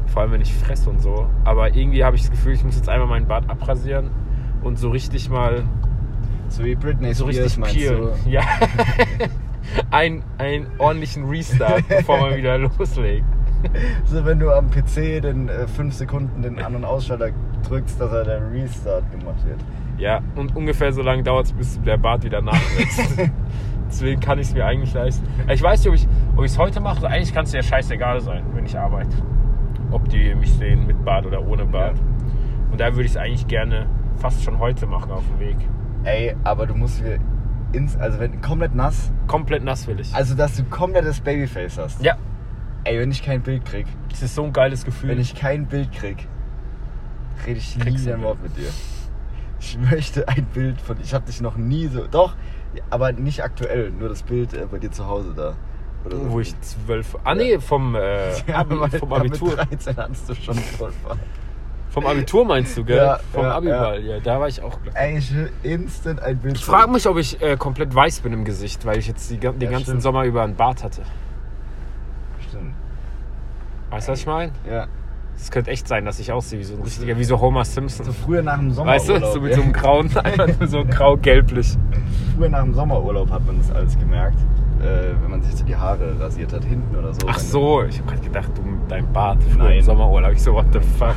Vor 0.06 0.22
allem, 0.22 0.32
wenn 0.32 0.42
ich 0.42 0.52
fresse 0.54 0.90
und 0.90 1.00
so. 1.00 1.26
Aber 1.44 1.74
irgendwie 1.74 2.04
habe 2.04 2.16
ich 2.16 2.22
das 2.22 2.30
Gefühl, 2.30 2.52
ich 2.52 2.64
muss 2.64 2.76
jetzt 2.76 2.88
einmal 2.88 3.08
meinen 3.08 3.26
Bart 3.26 3.48
abrasieren 3.48 4.10
und 4.62 4.78
so 4.78 4.90
richtig 4.90 5.30
mal, 5.30 5.64
so 6.48 6.64
wie 6.64 6.74
Britney 6.74 7.14
so 7.14 7.30
Spears 7.30 7.58
richtig 7.58 7.78
peelen. 7.78 8.08
Ja. 8.26 8.42
ein, 9.90 10.22
einen 10.38 10.66
ordentlichen 10.78 11.24
Restart, 11.24 11.88
bevor 11.88 12.20
man 12.20 12.36
wieder 12.36 12.58
loslegt. 12.78 13.24
So 14.04 14.24
wenn 14.24 14.38
du 14.38 14.50
am 14.50 14.70
PC 14.70 15.22
den 15.22 15.48
5 15.48 15.94
Sekunden 15.94 16.42
den 16.42 16.60
An- 16.60 16.76
und 16.76 16.84
Ausschalter 16.84 17.30
drückst, 17.66 18.00
dass 18.00 18.12
er 18.12 18.24
der 18.24 18.52
Restart 18.52 19.10
gemacht 19.10 19.44
wird. 19.46 19.58
Ja, 19.96 20.20
und 20.34 20.54
ungefähr 20.56 20.92
so 20.92 21.02
lange 21.02 21.22
dauert 21.22 21.46
es, 21.46 21.52
bis 21.52 21.80
der 21.82 21.96
Bart 21.96 22.24
wieder 22.24 22.42
nachwächst. 22.42 23.18
Deswegen 23.88 24.20
kann 24.20 24.38
ich 24.38 24.48
es 24.48 24.54
mir 24.54 24.66
eigentlich 24.66 24.92
leisten. 24.92 25.24
Ich 25.50 25.62
weiß 25.62 25.80
nicht, 25.80 25.88
ob 25.88 25.94
ich 25.94 26.08
ob 26.36 26.44
es 26.44 26.58
heute 26.58 26.80
mache. 26.80 27.06
Eigentlich 27.06 27.32
kann 27.32 27.44
es 27.44 27.52
ja 27.52 27.62
scheißegal 27.62 28.20
sein, 28.20 28.42
wenn 28.54 28.66
ich 28.66 28.76
arbeite. 28.76 29.16
Ob 29.92 30.08
die 30.08 30.34
mich 30.34 30.52
sehen 30.54 30.86
mit 30.86 31.04
Bart 31.04 31.26
oder 31.26 31.46
ohne 31.46 31.64
Bart. 31.64 31.96
Und 32.72 32.80
da 32.80 32.86
würde 32.92 33.04
ich 33.04 33.12
es 33.12 33.16
eigentlich 33.16 33.46
gerne 33.46 33.86
fast 34.16 34.42
schon 34.42 34.58
heute 34.58 34.86
machen 34.86 35.12
auf 35.12 35.22
dem 35.28 35.38
Weg. 35.38 35.56
Ey, 36.02 36.34
aber 36.42 36.66
du 36.66 36.74
musst 36.74 37.04
wir 37.04 37.18
ins, 37.74 37.96
also 37.96 38.18
wenn 38.20 38.40
komplett 38.40 38.74
nass, 38.74 39.10
Komplett 39.26 39.64
nass 39.64 39.86
will 39.86 40.00
ich. 40.00 40.14
also 40.14 40.34
dass 40.34 40.56
du 40.56 40.64
komplettes 40.64 41.20
Babyface 41.20 41.78
hast. 41.78 42.02
ja, 42.02 42.16
Ey, 42.84 42.98
wenn 43.00 43.10
ich 43.10 43.22
kein 43.22 43.40
Bild 43.42 43.64
krieg, 43.64 43.86
das 44.10 44.22
ist 44.22 44.34
so 44.34 44.44
ein 44.44 44.52
geiles 44.52 44.84
Gefühl. 44.84 45.10
wenn 45.10 45.20
ich 45.20 45.34
kein 45.34 45.66
Bild 45.66 45.90
krieg, 45.92 46.28
rede 47.46 47.58
ich 47.58 47.76
nie 47.76 47.82
Kriegst 47.82 48.06
du 48.06 48.12
ein 48.14 48.22
Wort 48.22 48.42
mit 48.42 48.56
dir. 48.56 48.68
Ich 49.60 49.78
möchte 49.78 50.28
ein 50.28 50.44
Bild 50.46 50.80
von, 50.80 50.96
ich 51.02 51.14
habe 51.14 51.24
dich 51.24 51.40
noch 51.40 51.56
nie 51.56 51.86
so, 51.88 52.06
doch, 52.06 52.34
aber 52.90 53.12
nicht 53.12 53.42
aktuell, 53.42 53.90
nur 53.90 54.08
das 54.10 54.22
Bild 54.22 54.52
äh, 54.52 54.66
bei 54.70 54.78
dir 54.78 54.90
zu 54.90 55.06
Hause 55.06 55.32
da. 55.34 55.54
Oder 56.04 56.16
so. 56.18 56.30
wo 56.32 56.40
ich 56.40 56.60
zwölf. 56.60 57.16
Ah 57.24 57.34
nee, 57.34 57.58
vom, 57.58 57.94
äh, 57.94 58.36
Ja, 58.46 58.56
Abi, 58.56 58.76
vom 58.98 59.10
ja, 59.10 59.16
Abitur. 59.16 59.50
Mit 59.56 59.70
13 59.86 59.96
hattest 59.96 60.28
du 60.28 60.34
schon 60.34 60.58
Golfer. 60.78 61.16
Vom 61.94 62.06
Abitur 62.06 62.44
meinst 62.44 62.76
du, 62.76 62.84
gell? 62.84 62.96
Ja, 62.96 63.20
vom 63.32 63.44
ja, 63.44 63.52
Abiball, 63.52 64.04
ja. 64.04 64.18
Da 64.18 64.40
war 64.40 64.48
ich 64.48 64.60
auch 64.60 64.80
glücklich. 64.82 64.96
Ey, 64.96 65.16
ich 65.16 65.32
will 65.32 65.52
instant 65.62 66.20
ein 66.20 66.36
Bild. 66.38 66.56
Ich 66.56 66.64
frage 66.64 66.90
mich, 66.90 67.06
ob 67.06 67.16
ich 67.18 67.40
äh, 67.40 67.56
komplett 67.56 67.94
weiß 67.94 68.18
bin 68.18 68.32
im 68.32 68.44
Gesicht, 68.44 68.84
weil 68.84 68.98
ich 68.98 69.06
jetzt 69.06 69.30
die, 69.30 69.38
den 69.38 69.60
Ja, 69.60 69.70
ganzen 69.70 69.84
stimmt. 69.84 70.02
Sommer 70.02 70.24
über 70.24 70.42
einen 70.42 70.56
Bart 70.56 70.82
hatte. 70.82 71.02
Stimmt. 72.48 72.74
Weißt 73.90 74.08
du, 74.08 74.12
was 74.12 74.18
ich 74.18 74.26
meine? 74.26 74.50
Ja. 74.68 74.88
Es 75.36 75.52
könnte 75.52 75.70
echt 75.70 75.86
sein, 75.86 76.04
dass 76.04 76.18
ich 76.18 76.32
aussehe 76.32 76.58
wie 76.58 76.64
so 76.64 76.74
ein 76.74 76.82
richtiger, 76.82 77.16
wie 77.16 77.22
so 77.22 77.40
Homer 77.40 77.64
Simpson. 77.64 78.06
So 78.06 78.12
früher 78.12 78.42
nach 78.42 78.58
dem 78.58 78.72
Sommerurlaub. 78.72 79.08
Weißt 79.08 79.22
du, 79.22 79.32
so 79.32 79.40
mit 79.40 79.50
ja. 79.52 79.56
so 79.56 79.62
einem 79.62 79.72
grauen, 79.72 80.16
einfach 80.24 80.48
nur 80.58 80.68
so 80.68 80.84
grau-gelblich. 80.84 81.76
Früher 82.36 82.48
nach 82.48 82.64
dem 82.64 82.74
Sommerurlaub 82.74 83.30
hat 83.30 83.46
man 83.46 83.58
das 83.58 83.70
alles 83.70 83.96
gemerkt. 83.96 84.38
Äh, 84.80 85.14
wenn 85.22 85.30
man 85.30 85.42
sich 85.42 85.54
so 85.54 85.64
die 85.64 85.76
Haare 85.76 86.18
rasiert 86.18 86.52
hat, 86.52 86.64
hinten 86.64 86.96
oder 86.96 87.14
so. 87.14 87.20
Ach 87.28 87.38
so, 87.38 87.84
ich 87.84 87.98
habe 88.00 88.10
gerade 88.10 88.22
gedacht, 88.22 88.50
du 88.56 88.62
mit 88.62 88.90
deinem 88.90 89.12
Bart 89.12 89.38
früher 89.44 89.62
Nein. 89.62 89.78
im 89.78 89.84
Sommerurlaub. 89.84 90.32
Ich 90.32 90.42
so, 90.42 90.54
what 90.54 90.66
the 90.72 90.80
fuck? 90.80 91.14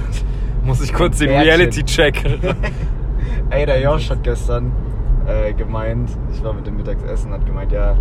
Muss 0.67 0.81
ich 0.81 0.93
kurz 0.93 1.17
den. 1.19 1.29
Reality-Check. 1.29 2.23
Ey, 3.49 3.65
der 3.65 3.81
Josh 3.81 4.09
hat 4.09 4.21
gestern 4.21 4.73
äh, 5.25 5.53
gemeint, 5.53 6.09
ich 6.33 6.43
war 6.43 6.51
mit 6.51 6.67
dem 6.67 6.75
Mittagessen, 6.75 7.31
hat 7.31 7.45
gemeint, 7.45 7.71
ja, 7.71 7.95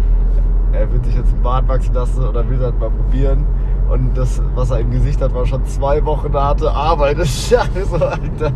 er 0.72 0.92
wird 0.92 1.04
sich 1.04 1.14
jetzt 1.14 1.32
einen 1.32 1.42
Bart 1.42 1.68
wachsen 1.68 1.94
lassen 1.94 2.24
oder 2.24 2.48
will 2.48 2.58
das 2.58 2.74
mal 2.74 2.90
probieren. 2.90 3.46
Und 3.88 4.18
das, 4.18 4.42
was 4.56 4.72
er 4.72 4.80
im 4.80 4.90
Gesicht 4.90 5.22
hat, 5.22 5.32
war 5.32 5.46
schon 5.46 5.64
zwei 5.64 6.04
Wochen 6.04 6.34
harte 6.34 6.68
Arbeit. 6.70 7.18
Das 7.18 7.28
ist 7.28 7.50
scheiße, 7.50 7.94
Alter. 7.94 8.52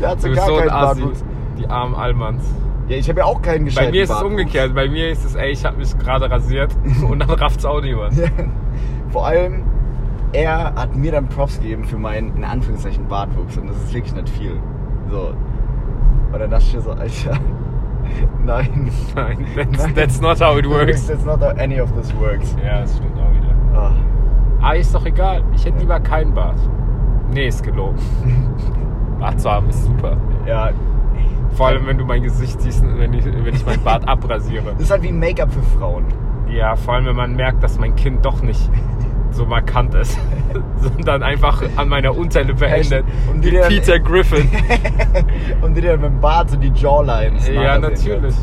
Der 0.00 0.08
hat 0.08 0.22
so 0.22 0.32
gar 0.32 0.46
so 0.46 0.54
ein 0.54 0.58
keinen. 0.60 0.68
Bartwuchs. 0.70 1.24
Die 1.58 1.66
armen 1.66 1.94
Allmanns. 1.94 2.44
Ja, 2.88 2.96
ich 2.96 3.08
habe 3.10 3.20
ja 3.20 3.26
auch 3.26 3.42
keinen 3.42 3.66
gescheiten 3.66 3.88
Bei 3.88 3.92
mir 3.92 4.02
ist 4.04 4.10
es 4.10 4.22
umgekehrt. 4.22 4.74
Bei 4.74 4.88
mir 4.88 5.10
ist 5.10 5.24
es, 5.24 5.34
ey, 5.34 5.50
ich 5.52 5.64
habe 5.66 5.76
mich 5.76 5.96
gerade 5.98 6.30
rasiert 6.30 6.74
und 7.08 7.18
dann 7.18 7.30
rafft's 7.30 7.64
auch 7.66 7.82
niemand. 7.82 8.14
Vor 9.10 9.26
allem, 9.26 9.64
er 10.34 10.74
hat 10.74 10.96
mir 10.96 11.12
dann 11.12 11.28
Props 11.28 11.60
gegeben 11.60 11.84
für 11.84 11.96
meinen, 11.96 12.36
in 12.36 12.44
Anführungszeichen, 12.44 13.06
Bartwuchs. 13.06 13.56
Und 13.56 13.68
das 13.68 13.76
ist 13.76 13.94
wirklich 13.94 14.14
nicht 14.14 14.28
viel. 14.30 14.58
So. 15.10 15.32
Und 16.32 16.38
dann 16.40 16.50
dachte 16.50 16.64
ich 16.66 16.74
mir 16.74 16.80
so, 16.80 16.90
Alter, 16.90 17.38
nein. 18.44 18.90
Nein, 19.14 19.46
that's, 19.54 19.94
that's 19.94 20.20
not 20.20 20.40
how 20.40 20.58
it 20.58 20.68
works. 20.68 21.06
That's 21.06 21.24
not 21.24 21.40
how 21.40 21.56
any 21.58 21.80
of 21.80 21.92
this 21.92 22.12
works. 22.16 22.56
Ja, 22.64 22.80
das 22.80 22.96
stimmt 22.96 23.16
auch 23.16 23.32
wieder. 23.32 23.54
Ah. 23.78 23.92
Ah, 24.60 24.72
ist 24.72 24.94
doch 24.94 25.06
egal. 25.06 25.44
Ich 25.54 25.64
hätte 25.64 25.78
lieber 25.78 26.00
keinen 26.00 26.34
Bart. 26.34 26.58
Nee, 27.32 27.46
ist 27.48 27.62
gelogen. 27.62 27.98
Bart 29.20 29.40
zu 29.40 29.50
haben 29.50 29.68
ist 29.68 29.84
super. 29.84 30.16
Ja, 30.46 30.70
Vor 31.52 31.68
allem, 31.68 31.86
wenn 31.86 31.98
du 31.98 32.04
mein 32.04 32.22
Gesicht 32.22 32.60
siehst, 32.60 32.84
wenn 32.98 33.12
ich, 33.12 33.24
wenn 33.24 33.54
ich 33.54 33.64
meinen 33.64 33.82
Bart 33.84 34.08
abrasiere. 34.08 34.72
das 34.72 34.82
ist 34.82 34.90
halt 34.90 35.02
wie 35.02 35.12
Make-up 35.12 35.52
für 35.52 35.62
Frauen. 35.78 36.04
Ja, 36.48 36.74
vor 36.76 36.94
allem, 36.94 37.06
wenn 37.06 37.16
man 37.16 37.36
merkt, 37.36 37.62
dass 37.62 37.78
mein 37.78 37.94
Kind 37.94 38.24
doch 38.24 38.42
nicht 38.42 38.68
so 39.34 39.44
markant 39.46 39.94
ist, 39.94 40.18
sondern 40.76 41.22
einfach 41.22 41.62
an 41.76 41.88
meiner 41.88 42.16
Unterlippe 42.16 42.66
endet. 42.66 43.04
Und 43.32 43.44
Wie 43.44 43.50
die 43.50 43.56
dann- 43.56 43.68
Peter 43.68 43.98
Griffin. 43.98 44.48
Und 45.62 45.74
die 45.76 45.80
dann 45.80 46.00
mit 46.00 46.10
dem 46.10 46.20
Bart 46.20 46.50
so 46.50 46.56
die 46.56 46.68
Jawlines. 46.74 47.48
ja, 47.48 47.78
natürlich. 47.78 48.34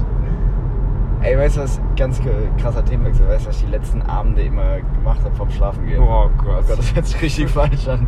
Ey, 1.21 1.38
weißt 1.38 1.57
du 1.57 1.62
was? 1.62 1.79
Ganz 1.95 2.19
krasser 2.60 2.83
Themenwechsel. 2.83 3.27
Weißt 3.27 3.45
du, 3.45 3.50
was 3.50 3.57
ich 3.60 3.65
die 3.65 3.71
letzten 3.71 4.01
Abende 4.01 4.41
immer 4.41 4.77
gemacht 4.79 5.19
habe 5.24 5.36
vom 5.36 5.50
Schlafen 5.51 5.86
gehen? 5.86 6.00
Oh 6.01 6.25
Oh 6.25 6.29
Gott. 6.43 6.67
Gott, 6.67 6.79
das 6.79 6.95
hört 6.95 7.05
sich 7.05 7.21
richtig 7.21 7.50
falsch 7.51 7.88
an. 7.88 8.07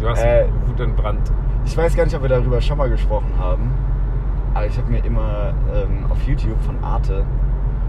Du 0.00 0.08
hast 0.08 0.22
Äh, 0.22 0.46
Wut 0.66 0.80
entbrannt. 0.80 1.30
Ich 1.64 1.76
weiß 1.76 1.94
gar 1.96 2.04
nicht, 2.04 2.16
ob 2.16 2.22
wir 2.22 2.28
darüber 2.28 2.60
schon 2.60 2.76
mal 2.76 2.90
gesprochen 2.90 3.30
haben, 3.38 3.70
aber 4.52 4.66
ich 4.66 4.76
habe 4.76 4.90
mir 4.90 5.04
immer 5.04 5.54
ähm, 5.72 6.10
auf 6.10 6.20
YouTube 6.26 6.60
von 6.62 6.82
Arte 6.82 7.24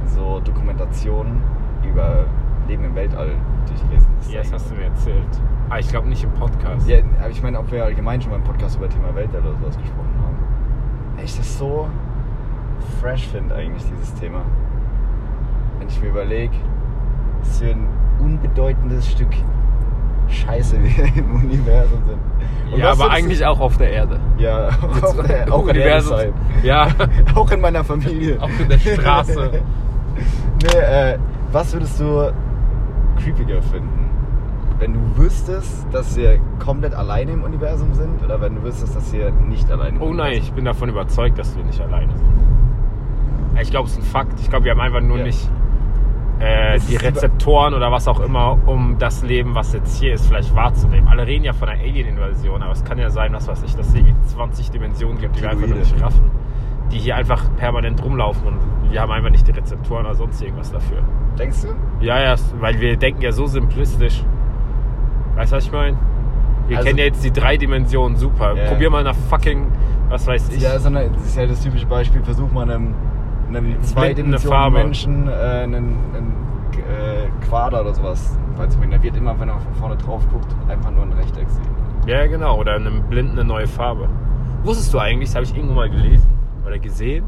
so 0.06 0.40
Dokumentationen 0.42 1.42
über 1.84 2.26
Leben 2.68 2.86
im 2.86 2.96
Weltall 2.96 3.32
durchgelesen. 3.68 4.08
ist 4.20 4.32
Ja, 4.32 4.42
das 4.42 4.54
hast 4.54 4.72
du 4.72 4.76
mir 4.76 4.86
erzählt. 4.86 5.42
Ah, 5.70 5.80
ich 5.80 5.90
glaube 5.90 6.08
nicht 6.08 6.24
im 6.24 6.32
Podcast. 6.32 6.88
Ja, 6.88 6.98
aber 7.20 7.30
ich 7.30 7.42
meine, 7.42 7.60
ob 7.60 7.72
wir 7.72 7.84
allgemein 7.84 8.22
schon 8.22 8.32
mal 8.32 8.38
im 8.38 8.44
Podcast 8.44 8.78
über 8.78 8.90
Thema 8.90 9.14
Welt 9.16 9.30
oder 9.30 9.52
sowas 9.60 9.78
gesprochen 9.78 10.14
haben. 10.24 10.38
Weil 11.16 11.26
ich 11.26 11.36
das 11.38 11.58
so 11.58 11.88
fresh 13.00 13.28
finde 13.28 13.56
eigentlich, 13.56 13.84
dieses 13.86 14.14
Thema. 14.16 14.42
Wenn 15.80 15.88
ich 15.88 16.02
mir 16.02 16.10
überlege, 16.10 16.54
was 17.40 17.60
für 17.60 17.72
ein 17.72 17.88
unbedeutendes 18.20 19.10
Stück 19.12 19.34
Scheiße 20.30 20.78
wir 20.82 21.06
im 21.16 21.36
Universum 21.36 22.02
sind. 22.06 22.20
Und 22.74 22.80
ja, 22.80 22.92
aber 22.92 23.12
eigentlich 23.12 23.46
auch 23.46 23.60
auf 23.60 23.78
der 23.78 23.92
Erde. 23.92 24.20
Ja, 24.38 24.70
auch, 24.82 25.04
auf 25.04 25.28
der, 25.28 25.54
auch 25.54 25.68
in 25.68 25.74
der 25.74 25.76
Universum. 25.76 26.18
Erde 26.18 26.34
Ja, 26.64 26.88
Auch 27.36 27.52
in 27.52 27.62
meiner 27.62 27.84
Familie. 27.84 28.42
auch 28.42 28.50
in 28.60 28.70
der 28.70 28.80
Straße. 28.80 29.52
nee, 30.64 30.80
äh, 30.80 31.18
was 31.52 31.74
würdest 31.74 32.00
du 32.00 32.32
creepiger 33.18 33.62
finden? 33.62 34.10
Wenn 34.80 34.94
du 34.94 35.00
wüsstest, 35.18 35.86
dass 35.92 36.16
wir 36.18 36.40
komplett 36.60 36.94
alleine 36.94 37.32
im 37.32 37.44
Universum 37.44 37.94
sind 37.94 38.22
oder 38.24 38.42
wenn 38.42 38.56
du 38.56 38.64
wüsstest, 38.64 38.96
dass 38.96 39.14
wir 39.14 39.32
nicht 39.32 39.70
alleine 39.72 39.98
im 39.98 40.02
Oh 40.02 40.14
nein, 40.14 40.34
ich 40.34 40.52
bin 40.52 40.66
davon 40.66 40.90
überzeugt, 40.90 41.38
dass 41.38 41.56
wir 41.56 41.64
nicht 41.64 41.80
alleine 41.80 42.12
sind. 42.18 42.30
Ich 43.62 43.70
glaube, 43.70 43.88
es 43.88 43.94
ist 43.94 44.00
ein 44.00 44.04
Fakt. 44.04 44.40
Ich 44.40 44.50
glaube, 44.50 44.66
wir 44.66 44.72
haben 44.72 44.82
einfach 44.82 45.02
nur 45.02 45.20
Ja. 45.20 45.26
nicht 45.26 45.50
äh, 46.40 46.80
die 46.90 46.96
Rezeptoren 46.98 47.74
oder 47.74 47.92
was 47.92 48.08
auch 48.08 48.20
immer, 48.20 48.58
um 48.66 48.98
das 48.98 49.24
Leben, 49.24 49.56
was 49.56 49.72
jetzt 49.74 50.00
hier 50.02 50.16
ist, 50.16 50.26
vielleicht 50.28 50.54
wahrzunehmen. 50.56 51.08
Alle 51.08 51.26
reden 51.26 51.46
ja 51.46 51.54
von 51.54 51.70
einer 51.70 51.80
Alien-Invasion, 51.80 52.62
aber 52.62 52.72
es 52.74 52.84
kann 52.84 52.98
ja 52.98 53.10
sein, 53.12 53.32
was 53.34 53.48
weiß 53.48 53.64
ich, 53.64 53.76
dass 53.76 53.88
es 53.90 53.96
irgendwie 53.96 54.16
20 54.26 54.72
Dimensionen 54.72 55.20
gibt, 55.20 55.38
die 55.38 55.44
wir 55.44 55.52
einfach 55.52 55.68
nur 55.68 55.78
nicht 55.78 56.02
raffen. 56.02 56.32
Die 56.94 57.00
hier 57.00 57.16
einfach 57.16 57.44
permanent 57.58 58.04
rumlaufen 58.04 58.48
und 58.48 58.60
wir 58.92 59.02
haben 59.02 59.12
einfach 59.12 59.32
nicht 59.32 59.48
die 59.48 59.52
Rezeptoren 59.52 60.06
oder 60.06 60.14
sonst 60.14 60.40
irgendwas 60.44 60.72
dafür. 60.72 61.00
Denkst 61.40 61.64
du? 61.64 61.70
Ja, 62.06 62.22
ja, 62.22 62.36
weil 62.60 62.80
wir 62.80 62.96
denken 62.98 63.24
ja 63.24 63.32
so 63.32 63.48
simplistisch. 63.48 64.24
Weißt 65.36 65.52
du, 65.52 65.56
was 65.58 65.66
ich 65.66 65.72
meine? 65.72 65.98
Wir 66.68 66.78
Also- 66.78 66.88
kennen 66.88 67.00
ja 67.00 67.06
jetzt 67.06 67.24
die 67.24 67.32
drei 67.32 67.58
Dimensionen 67.58 68.16
super. 68.16 68.56
Ja. 68.56 68.66
Probier 68.70 68.92
mal 68.92 69.04
nach 69.04 69.16
fucking, 69.16 69.72
was 70.10 70.28
weiß 70.28 70.50
ich. 70.50 70.62
Ja, 70.62 70.74
das 70.74 70.86
ist 70.86 71.36
ja 71.36 71.48
das 71.48 71.62
typische 71.62 71.88
Beispiel, 71.88 72.22
versuch 72.22 72.52
mal 72.52 72.70
einem, 72.70 72.94
einem 73.50 73.82
zweidimensionalen. 73.82 74.74
Menschen 74.74 75.28
äh, 75.28 75.32
einen, 75.32 75.76
einen 75.76 76.36
äh, 76.74 77.46
Quader 77.48 77.82
oder 77.82 77.96
sowas 77.96 78.38
beizubringen. 78.56 78.92
Der 78.92 79.02
wird 79.02 79.18
immer, 79.18 79.40
wenn 79.40 79.50
er 79.50 79.60
von 79.60 79.74
vorne 79.74 79.98
drauf 79.98 80.22
guckt, 80.32 80.56
einfach 80.70 80.92
nur 80.92 81.02
ein 81.02 81.14
Rechteck 81.14 81.50
sehen. 81.50 81.66
Ja, 82.06 82.28
genau. 82.28 82.60
Oder 82.60 82.76
einem 82.76 83.02
Blinden 83.10 83.32
eine 83.40 83.46
neue 83.46 83.66
Farbe. 83.66 84.08
Wusstest 84.64 84.94
du 84.94 85.00
eigentlich, 85.00 85.30
das 85.30 85.36
habe 85.36 85.46
ich 85.46 85.56
irgendwo 85.56 85.74
mal 85.74 85.90
gelesen 85.90 86.33
oder 86.66 86.80
gesehen, 86.80 87.26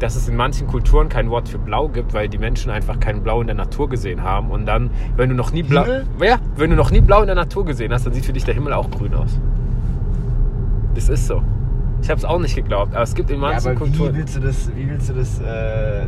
dass 0.00 0.16
es 0.16 0.28
in 0.28 0.36
manchen 0.36 0.66
Kulturen 0.66 1.08
kein 1.08 1.30
Wort 1.30 1.48
für 1.48 1.58
Blau 1.58 1.88
gibt, 1.88 2.12
weil 2.14 2.28
die 2.28 2.38
Menschen 2.38 2.70
einfach 2.70 2.98
kein 3.00 3.22
Blau 3.22 3.40
in 3.40 3.46
der 3.46 3.56
Natur 3.56 3.88
gesehen 3.88 4.22
haben. 4.22 4.50
Und 4.50 4.66
dann, 4.66 4.90
wenn 5.16 5.28
du 5.30 5.34
noch 5.34 5.52
nie 5.52 5.62
Blau, 5.62 5.84
Himmel? 5.84 6.06
ja, 6.22 6.36
wenn 6.56 6.70
du 6.70 6.76
noch 6.76 6.90
nie 6.90 7.00
Blau 7.00 7.20
in 7.20 7.26
der 7.26 7.36
Natur 7.36 7.64
gesehen 7.64 7.92
hast, 7.92 8.04
dann 8.04 8.12
sieht 8.12 8.26
für 8.26 8.32
dich 8.32 8.44
der 8.44 8.54
Himmel 8.54 8.72
auch 8.72 8.90
grün 8.90 9.14
aus. 9.14 9.38
Das 10.94 11.08
ist 11.08 11.26
so. 11.26 11.42
Ich 12.02 12.10
habe 12.10 12.18
es 12.18 12.24
auch 12.24 12.38
nicht 12.38 12.54
geglaubt, 12.54 12.92
aber 12.94 13.02
es 13.02 13.14
gibt 13.14 13.30
in 13.30 13.36
Ja, 13.36 13.48
manchen 13.48 13.66
aber 13.68 13.76
wie 13.76 13.78
Kulturen. 13.78 14.14
willst 14.14 14.36
du 14.36 14.40
das, 14.40 14.70
wie 14.76 14.88
willst 14.90 15.08
du 15.08 15.14
das, 15.14 15.40
äh, 15.40 16.06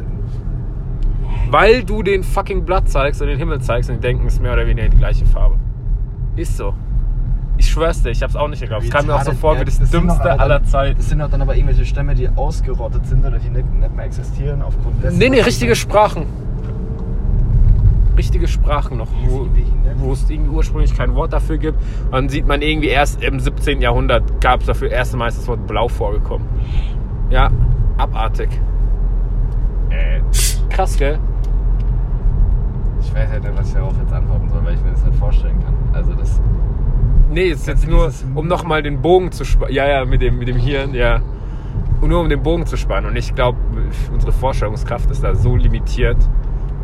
Weil 1.51 1.85
du 1.85 2.03
den 2.03 2.23
fucking 2.23 2.65
Blatt 2.65 2.89
zeigst 2.89 3.23
und 3.23 3.29
den 3.29 3.39
Himmel 3.39 3.61
zeigst 3.61 3.89
und 3.89 3.97
die 3.97 4.01
denken, 4.01 4.27
es 4.27 4.35
ist 4.35 4.43
mehr 4.43 4.53
oder 4.53 4.67
weniger 4.67 4.89
die 4.89 4.97
gleiche 4.97 5.25
Farbe. 5.27 5.57
Ist 6.35 6.57
so. 6.57 6.75
Ich 7.77 7.83
schwör's 7.83 8.03
dir, 8.03 8.09
ich 8.09 8.23
hab's 8.23 8.35
auch 8.37 8.49
nicht 8.49 8.61
geglaubt. 8.61 8.85
Es 8.85 8.91
kam 8.91 9.05
mir 9.05 9.15
auch 9.15 9.23
so 9.23 9.33
vor 9.33 9.61
wie 9.61 9.65
das, 9.67 9.79
doch 9.79 9.87
dümmste 9.91 10.41
aller 10.41 10.65
Zeiten. 10.65 10.97
Das 10.97 11.11
sind 11.11 11.19
doch 11.19 11.29
dann 11.29 11.43
aber 11.43 11.57
irgendwelche 11.57 11.85
Stämme, 11.85 12.15
die 12.15 12.27
ausgerottet 12.35 13.05
sind 13.07 13.23
oder 13.23 13.39
die 13.39 13.51
nicht, 13.51 13.71
nicht 13.71 13.95
mehr 13.95 14.07
existieren 14.07 14.63
aufgrund 14.63 15.05
dessen. 15.05 15.19
Nee, 15.19 15.29
nee, 15.29 15.43
richtige 15.43 15.77
Sprachen. 15.77 16.25
Richtige 18.17 18.49
Sprachen 18.49 18.97
noch, 18.97 19.09
wo, 19.27 19.47
wo 19.97 20.13
es 20.15 20.31
irgendwie 20.31 20.53
ursprünglich 20.53 20.97
kein 20.97 21.15
Wort 21.15 21.35
dafür 21.35 21.59
gibt. 21.59 21.79
Und 22.07 22.13
dann 22.13 22.29
sieht 22.31 22.47
man 22.47 22.63
irgendwie 22.63 22.89
erst 22.89 23.23
im 23.23 23.41
17. 23.41 23.83
Jahrhundert 23.83 24.41
gab 24.41 24.61
es 24.61 24.67
dafür 24.69 24.91
erste 24.91 25.19
Mal 25.19 25.27
das 25.27 25.47
Wort 25.47 25.67
blau 25.67 25.89
vorgekommen. 25.89 26.49
Ja, 27.29 27.51
abartig. 27.99 28.49
Äh, 29.91 30.23
krass, 30.71 30.97
gell? 30.97 31.19
Ich 33.03 33.15
weiß 33.15 33.29
halt 33.29 33.43
nicht, 33.43 33.59
was 33.59 33.69
ich 33.69 33.75
darauf 33.75 33.93
jetzt 34.01 34.15
antworten 34.15 34.49
soll, 34.49 34.65
weil 34.65 34.75
ich 34.77 34.83
mir 34.83 34.93
das 34.93 35.05
nicht 35.05 35.19
vorstellen 35.19 35.63
kann. 35.63 35.75
Also 35.93 36.15
das. 36.15 36.41
Nee, 37.31 37.49
ist 37.49 37.67
Kennst 37.67 37.85
jetzt 37.85 37.91
nur, 37.91 38.13
um 38.35 38.47
nochmal 38.47 38.83
den 38.83 39.03
Bogen 39.03 39.33
zu 39.33 39.45
spannen. 39.45 39.75
Ja, 39.75 39.87
ja, 39.87 40.05
mit 40.05 40.23
dem, 40.23 40.39
mit 40.39 40.49
dem 40.49 40.57
Hirn, 40.57 40.95
ja. 40.95 41.21
Und 42.01 42.11
nur 42.11 42.21
um 42.21 42.29
den 42.29 42.43
Bogen 42.43 42.67
zu 42.67 42.77
spannen. 42.77 43.11
Und 43.11 43.17
ich 43.17 43.35
glaube, 43.35 43.59
unsere 44.13 44.33
Vorstellungskraft 44.33 45.11
ist 45.11 45.25
da 45.25 45.35
so 45.35 45.57
limitiert, 45.57 46.19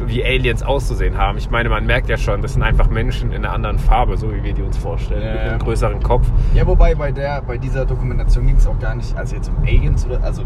wie 0.06 0.24
Aliens 0.24 0.62
auszusehen 0.62 1.16
haben. 1.16 1.38
Ich 1.38 1.50
meine, 1.50 1.68
man 1.68 1.86
merkt 1.86 2.08
ja 2.08 2.16
schon, 2.16 2.42
das 2.42 2.54
sind 2.54 2.62
einfach 2.62 2.88
Menschen 2.88 3.30
in 3.30 3.44
einer 3.44 3.54
anderen 3.54 3.78
Farbe, 3.78 4.16
so 4.16 4.32
wie 4.32 4.42
wir 4.42 4.52
die 4.52 4.62
uns 4.62 4.76
vorstellen, 4.76 5.22
Ja, 5.22 5.32
mit 5.32 5.42
einem 5.42 5.58
größeren 5.58 6.02
Kopf. 6.02 6.26
Ja, 6.54 6.66
wobei 6.66 6.94
bei 6.94 7.12
der, 7.12 7.42
bei 7.42 7.58
dieser 7.58 7.84
Dokumentation 7.84 8.46
ging 8.46 8.56
es 8.56 8.66
auch 8.66 8.78
gar 8.78 8.94
nicht, 8.94 9.16
also 9.16 9.36
jetzt 9.36 9.48
um 9.48 9.56
Aliens 9.62 10.06
oder, 10.06 10.22
also 10.24 10.42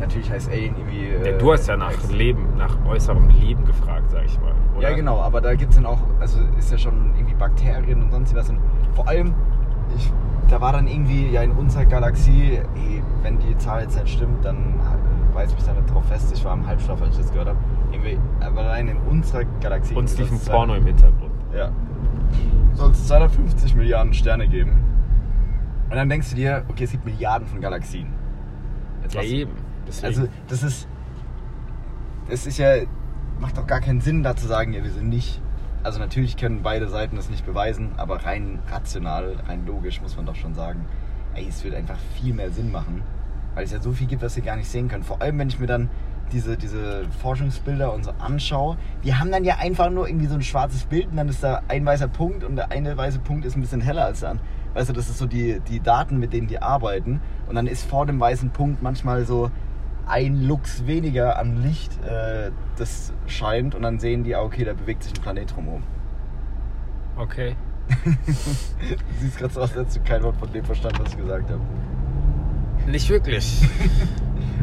natürlich 0.00 0.30
heißt 0.30 0.50
Alien 0.50 0.74
irgendwie. 0.76 1.08
Ja, 1.24 1.32
äh, 1.34 1.38
du 1.38 1.52
hast 1.52 1.66
ja 1.66 1.76
nach 1.76 1.92
Ex- 1.92 2.10
Leben, 2.10 2.56
nach 2.56 2.76
äußerem 2.86 3.28
Leben 3.28 3.64
gefragt, 3.64 4.10
sag 4.10 4.24
ich 4.24 4.38
mal. 4.40 4.52
Oder? 4.76 4.90
Ja, 4.90 4.96
genau, 4.96 5.20
aber 5.20 5.40
da 5.40 5.54
gibt 5.54 5.70
es 5.70 5.76
dann 5.76 5.86
auch, 5.86 5.98
also 6.20 6.38
ist 6.58 6.70
ja 6.70 6.78
schon 6.78 7.12
irgendwie 7.16 7.34
Bakterien 7.34 8.02
und 8.02 8.10
sonst 8.10 8.34
was. 8.34 8.50
Und 8.50 8.58
vor 8.94 9.08
allem, 9.08 9.34
ich, 9.96 10.12
da 10.48 10.60
war 10.60 10.72
dann 10.72 10.86
irgendwie 10.86 11.30
ja 11.30 11.42
in 11.42 11.52
unserer 11.52 11.84
Galaxie, 11.84 12.60
ey, 12.74 13.02
wenn 13.22 13.38
die 13.38 13.56
Zahl 13.56 13.82
jetzt 13.82 14.00
nicht 14.00 14.14
stimmt, 14.16 14.44
dann 14.44 14.56
äh, 14.74 15.34
weiß 15.34 15.54
mich 15.54 15.64
da 15.64 15.72
nicht 15.72 15.92
drauf 15.92 16.04
fest. 16.06 16.30
Ich 16.34 16.44
war 16.44 16.52
im 16.54 16.66
Halbschlaf, 16.66 17.00
als 17.02 17.16
ich 17.16 17.22
das 17.22 17.30
gehört 17.32 17.48
habe. 17.48 17.58
Irgendwie, 17.92 18.18
aber 18.40 18.60
allein 18.60 18.88
in 18.88 18.96
unserer 19.08 19.44
Galaxie. 19.60 19.94
Uns 19.94 20.18
lief 20.18 20.30
ein 20.30 20.36
es 20.36 20.48
Porno 20.48 20.74
im 20.74 20.84
Hintergrund. 20.84 21.32
Ja. 21.54 21.70
Soll 22.74 22.90
es 22.90 23.06
250 23.06 23.74
Milliarden 23.76 24.12
Sterne 24.12 24.48
geben. 24.48 24.72
Und 25.88 25.96
dann 25.96 26.08
denkst 26.08 26.30
du 26.30 26.36
dir, 26.36 26.64
okay, 26.68 26.84
es 26.84 26.90
gibt 26.90 27.04
Milliarden 27.04 27.46
von 27.46 27.60
Galaxien. 27.60 28.08
Jetzt 29.02 29.14
Ja, 29.14 29.22
eben. 29.22 29.52
Deswegen. 29.86 30.06
Also, 30.06 30.28
das 30.48 30.62
ist. 30.62 30.88
Das 32.28 32.46
ist 32.46 32.58
ja. 32.58 32.74
Macht 33.38 33.58
doch 33.58 33.66
gar 33.66 33.80
keinen 33.80 34.00
Sinn, 34.00 34.22
da 34.22 34.34
zu 34.34 34.46
sagen, 34.46 34.72
ja, 34.72 34.82
wir 34.82 34.90
sind 34.90 35.08
nicht. 35.08 35.40
Also, 35.82 35.98
natürlich 35.98 36.36
können 36.36 36.62
beide 36.62 36.88
Seiten 36.88 37.16
das 37.16 37.30
nicht 37.30 37.46
beweisen, 37.46 37.92
aber 37.96 38.24
rein 38.24 38.60
rational, 38.70 39.36
rein 39.46 39.66
logisch 39.66 40.00
muss 40.00 40.16
man 40.16 40.26
doch 40.26 40.34
schon 40.34 40.54
sagen, 40.54 40.84
ey, 41.34 41.46
es 41.48 41.62
wird 41.62 41.74
einfach 41.74 41.98
viel 42.14 42.34
mehr 42.34 42.50
Sinn 42.50 42.72
machen, 42.72 43.02
weil 43.54 43.64
es 43.64 43.72
ja 43.72 43.80
so 43.80 43.92
viel 43.92 44.06
gibt, 44.06 44.22
was 44.22 44.34
wir 44.36 44.42
gar 44.42 44.56
nicht 44.56 44.68
sehen 44.68 44.88
können. 44.88 45.04
Vor 45.04 45.20
allem, 45.20 45.38
wenn 45.38 45.48
ich 45.48 45.60
mir 45.60 45.66
dann 45.66 45.90
diese, 46.32 46.56
diese 46.56 47.04
Forschungsbilder 47.22 47.92
und 47.92 48.04
so 48.04 48.10
anschaue, 48.18 48.76
die 49.04 49.14
haben 49.14 49.30
dann 49.30 49.44
ja 49.44 49.58
einfach 49.58 49.90
nur 49.90 50.08
irgendwie 50.08 50.26
so 50.26 50.34
ein 50.34 50.42
schwarzes 50.42 50.84
Bild 50.84 51.06
und 51.08 51.16
dann 51.16 51.28
ist 51.28 51.42
da 51.42 51.62
ein 51.68 51.84
weißer 51.84 52.08
Punkt 52.08 52.42
und 52.42 52.56
der 52.56 52.72
eine 52.72 52.96
weiße 52.96 53.20
Punkt 53.20 53.44
ist 53.44 53.56
ein 53.56 53.60
bisschen 53.60 53.80
heller 53.80 54.06
als 54.06 54.20
der 54.20 54.30
andere. 54.30 54.46
Weißt 54.74 54.90
du, 54.90 54.92
das 54.92 55.08
ist 55.08 55.16
so 55.16 55.26
die, 55.26 55.60
die 55.60 55.80
Daten, 55.80 56.18
mit 56.18 56.34
denen 56.34 56.48
die 56.48 56.60
arbeiten. 56.60 57.22
Und 57.48 57.54
dann 57.54 57.66
ist 57.66 57.88
vor 57.88 58.04
dem 58.04 58.20
weißen 58.20 58.50
Punkt 58.50 58.82
manchmal 58.82 59.24
so 59.24 59.50
ein 60.06 60.46
Lux 60.46 60.86
weniger 60.86 61.38
an 61.38 61.62
Licht, 61.62 61.92
äh, 62.04 62.50
das 62.78 63.12
scheint. 63.26 63.74
Und 63.74 63.82
dann 63.82 63.98
sehen 63.98 64.24
die, 64.24 64.34
ah, 64.36 64.42
okay, 64.42 64.64
da 64.64 64.72
bewegt 64.72 65.02
sich 65.02 65.12
ein 65.14 65.22
Planet 65.22 65.54
drumherum. 65.54 65.82
okay. 67.16 67.56
Du 68.04 68.10
siehst 69.20 69.38
gerade 69.38 69.52
so 69.54 69.60
aus, 69.60 69.70
als 69.70 69.78
hättest 69.78 69.96
du 69.98 70.00
kein 70.02 70.22
Wort 70.24 70.36
von 70.38 70.52
dem 70.52 70.64
verstanden, 70.64 70.98
was 71.02 71.10
ich 71.12 71.18
gesagt 71.18 71.50
habe. 71.50 71.60
Nicht 72.90 73.08
wirklich. 73.08 73.62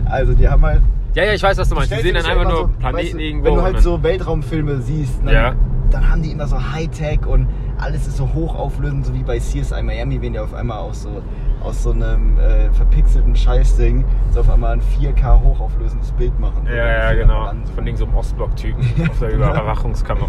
Also, 0.05 0.33
die 0.33 0.47
haben 0.47 0.63
halt. 0.63 0.81
Ja, 1.15 1.23
ja, 1.23 1.33
ich 1.33 1.41
weiß, 1.41 1.57
was 1.57 1.69
du 1.69 1.75
meinst. 1.75 1.91
Die 1.91 2.01
sehen 2.01 2.13
dann 2.13 2.25
einfach 2.25 2.43
nur 2.43 2.57
so, 2.57 2.67
Planeten 2.67 2.97
weißt 2.97 3.13
du, 3.13 3.17
irgendwo. 3.19 3.45
Wenn 3.45 3.55
du 3.55 3.61
halt 3.61 3.79
so 3.81 4.03
Weltraumfilme 4.03 4.81
siehst, 4.81 5.19
dann, 5.23 5.33
Ja. 5.33 5.55
dann 5.91 6.09
haben 6.09 6.21
die 6.21 6.31
immer 6.31 6.45
so 6.45 6.57
Hightech 6.73 7.25
und 7.25 7.47
alles 7.79 8.05
ist 8.07 8.17
so 8.17 8.31
hochauflösend, 8.33 9.05
so 9.05 9.13
wie 9.13 9.23
bei 9.23 9.39
CSI 9.39 9.81
Miami, 9.81 10.21
wenn 10.21 10.33
die 10.33 10.39
auf 10.39 10.53
einmal 10.53 10.79
aus 10.79 11.03
so, 11.03 11.21
aus 11.63 11.83
so 11.83 11.91
einem 11.91 12.37
äh, 12.37 12.69
verpixelten 12.71 13.35
Scheißding 13.35 14.03
so 14.31 14.41
auf 14.41 14.49
einmal 14.49 14.73
ein 14.73 14.81
4K 14.81 15.41
hochauflösendes 15.41 16.11
Bild 16.11 16.37
machen. 16.39 16.67
Ja, 16.67 16.75
ja, 16.85 17.13
genau. 17.13 17.47
Von 17.75 17.87
irgendeinem 17.87 18.11
so 18.11 18.17
Ostblock-Typen 18.17 18.83
auf 19.09 19.19
der 19.19 19.33
Überwachungskamera. 19.33 20.27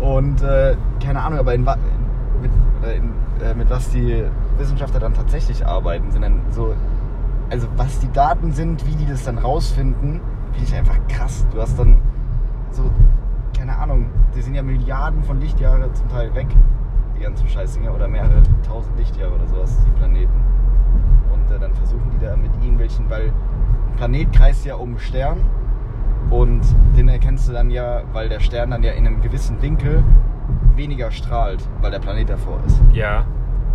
Und 0.00 0.42
äh, 0.42 0.76
keine 1.02 1.20
Ahnung, 1.22 1.38
aber 1.38 1.54
in, 1.54 1.62
mit, 1.62 2.50
äh, 2.82 2.96
in, 2.96 3.12
äh, 3.44 3.54
mit 3.54 3.68
was 3.68 3.90
die 3.90 4.24
Wissenschaftler 4.58 5.00
dann 5.00 5.14
tatsächlich 5.14 5.66
arbeiten, 5.66 6.10
sind 6.10 6.22
dann 6.22 6.40
so, 6.50 6.74
also 7.50 7.68
was 7.76 7.98
die 8.00 8.10
Daten 8.12 8.52
sind, 8.52 8.86
wie 8.86 8.96
die 8.96 9.06
das 9.06 9.24
dann 9.24 9.38
rausfinden, 9.38 10.20
finde 10.52 10.66
ich 10.66 10.74
einfach 10.74 10.96
krass. 11.08 11.46
Du 11.52 11.60
hast 11.60 11.78
dann 11.78 11.98
so, 12.70 12.90
keine 13.56 13.76
Ahnung, 13.76 14.06
die 14.34 14.40
sind 14.40 14.54
ja 14.54 14.62
Milliarden 14.62 15.22
von 15.24 15.40
Lichtjahre 15.40 15.92
zum 15.92 16.08
Teil 16.08 16.34
weg, 16.34 16.46
die 17.18 17.22
ganzen 17.22 17.48
Scheißdinger, 17.48 17.94
oder 17.94 18.08
mehrere 18.08 18.42
tausend 18.66 18.96
Lichtjahre 18.98 19.34
oder 19.34 19.46
sowas, 19.46 19.76
die 19.86 19.90
Planeten. 19.98 20.49
Äh, 21.50 21.58
dann 21.58 21.74
versuchen 21.74 22.10
die 22.14 22.24
da 22.24 22.36
mit 22.36 22.50
irgendwelchen, 22.62 23.08
weil 23.10 23.28
ein 23.28 23.96
Planet 23.96 24.32
kreist 24.32 24.64
ja 24.64 24.76
um 24.76 24.90
einen 24.90 24.98
Stern 24.98 25.38
und 26.30 26.62
den 26.96 27.08
erkennst 27.08 27.48
du 27.48 27.52
dann 27.52 27.70
ja, 27.70 28.02
weil 28.12 28.28
der 28.28 28.40
Stern 28.40 28.70
dann 28.70 28.82
ja 28.82 28.92
in 28.92 29.06
einem 29.06 29.20
gewissen 29.20 29.60
Winkel 29.62 30.04
weniger 30.76 31.10
strahlt, 31.10 31.68
weil 31.80 31.90
der 31.90 31.98
Planet 31.98 32.30
davor 32.30 32.60
ist. 32.66 32.80
Ja. 32.92 33.26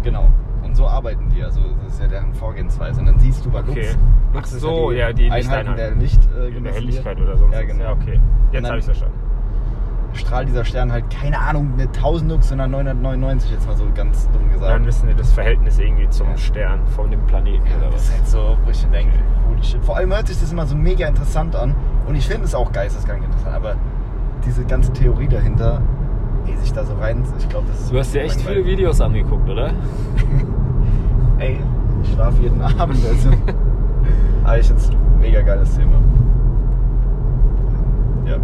Genau. 0.03 0.29
Und 0.63 0.75
so 0.75 0.87
arbeiten 0.87 1.29
die. 1.29 1.43
Also 1.43 1.61
das 1.83 1.93
ist 1.93 2.01
ja 2.01 2.07
deren 2.07 2.33
Vorgehensweise. 2.33 3.01
Und 3.01 3.07
dann 3.07 3.19
siehst 3.19 3.45
du 3.45 3.51
bei 3.51 3.59
Lux. 3.59 3.71
Okay. 3.71 3.87
Lux 4.33 4.49
Ach 4.49 4.55
ist 4.55 4.61
so, 4.61 4.91
die 4.91 4.97
ja, 4.97 5.13
die 5.13 5.29
Einheiten 5.29 5.75
der 5.75 5.91
Licht 5.95 6.21
äh, 6.31 6.51
der 6.51 6.73
Helligkeit 6.73 7.19
oder 7.19 7.37
sonst 7.37 7.53
Ja, 7.53 7.63
genau. 7.63 7.83
Ja, 7.83 7.91
okay. 7.91 8.19
Jetzt 8.51 8.67
habe 8.67 8.79
ich 8.79 8.85
verstanden. 8.85 9.24
Strahlt 10.15 10.47
dieser 10.47 10.65
Stern 10.65 10.91
halt, 10.91 11.05
keine 11.09 11.39
Ahnung, 11.39 11.71
eine 11.73 11.83
1000 11.83 12.31
Lux, 12.31 12.49
sondern 12.49 12.71
999, 12.71 13.51
jetzt 13.51 13.67
mal 13.67 13.75
so 13.75 13.85
ganz 13.93 14.29
dumm 14.31 14.49
gesagt. 14.51 14.71
Dann 14.71 14.85
wissen 14.85 15.07
wir 15.07 15.15
das 15.15 15.31
Verhältnis 15.33 15.77
irgendwie 15.79 16.09
zum 16.09 16.27
Ja. 16.29 16.37
Stern 16.37 16.79
von 16.95 17.11
dem 17.11 17.21
Planeten 17.25 17.65
Ja, 17.67 17.77
oder 17.77 17.91
das 17.91 18.03
ist 18.03 18.09
was. 18.11 18.17
halt 18.17 18.27
so, 18.27 18.57
wo 18.63 18.71
ich 18.71 18.85
mir 18.85 18.91
denke, 18.91 19.13
holy 19.49 19.63
shit. 19.63 19.83
Vor 19.83 19.97
allem 19.97 20.13
hört 20.13 20.27
sich 20.27 20.39
das 20.39 20.51
immer 20.51 20.65
so 20.65 20.75
mega 20.75 21.07
interessant 21.07 21.55
an 21.55 21.75
und 22.07 22.15
ich 22.15 22.27
finde 22.27 22.45
es 22.45 22.55
auch 22.55 22.71
geisteskrank 22.71 23.23
interessant, 23.23 23.55
aber 23.55 23.75
diese 24.45 24.63
ganze 24.65 24.91
Theorie 24.93 25.27
dahinter, 25.27 25.81
ey, 26.47 26.55
sich 26.57 26.71
da 26.73 26.83
so 26.83 26.93
rein, 26.95 27.23
ich 27.37 27.49
glaube, 27.49 27.67
das 27.67 27.81
ist. 27.81 27.91
Du 27.91 27.97
hast 27.99 28.13
dir 28.13 28.21
echt 28.21 28.39
viele. 28.41 28.63
Videos 28.65 29.01
angeguckt, 29.01 29.49
oder? 29.49 29.71
Ey, 31.39 31.59
ich 32.03 32.13
schlafe 32.13 32.41
jeden 32.41 32.61
Abend, 32.61 32.97
also. 33.05 33.29
aber 34.43 34.57
ich 34.59 34.67
finde 34.67 34.81
es 34.81 34.89
ein 34.89 34.97
mega 35.19 35.41
geiles 35.41 35.75
Thema. 35.75 35.95
Ja, 38.25 38.37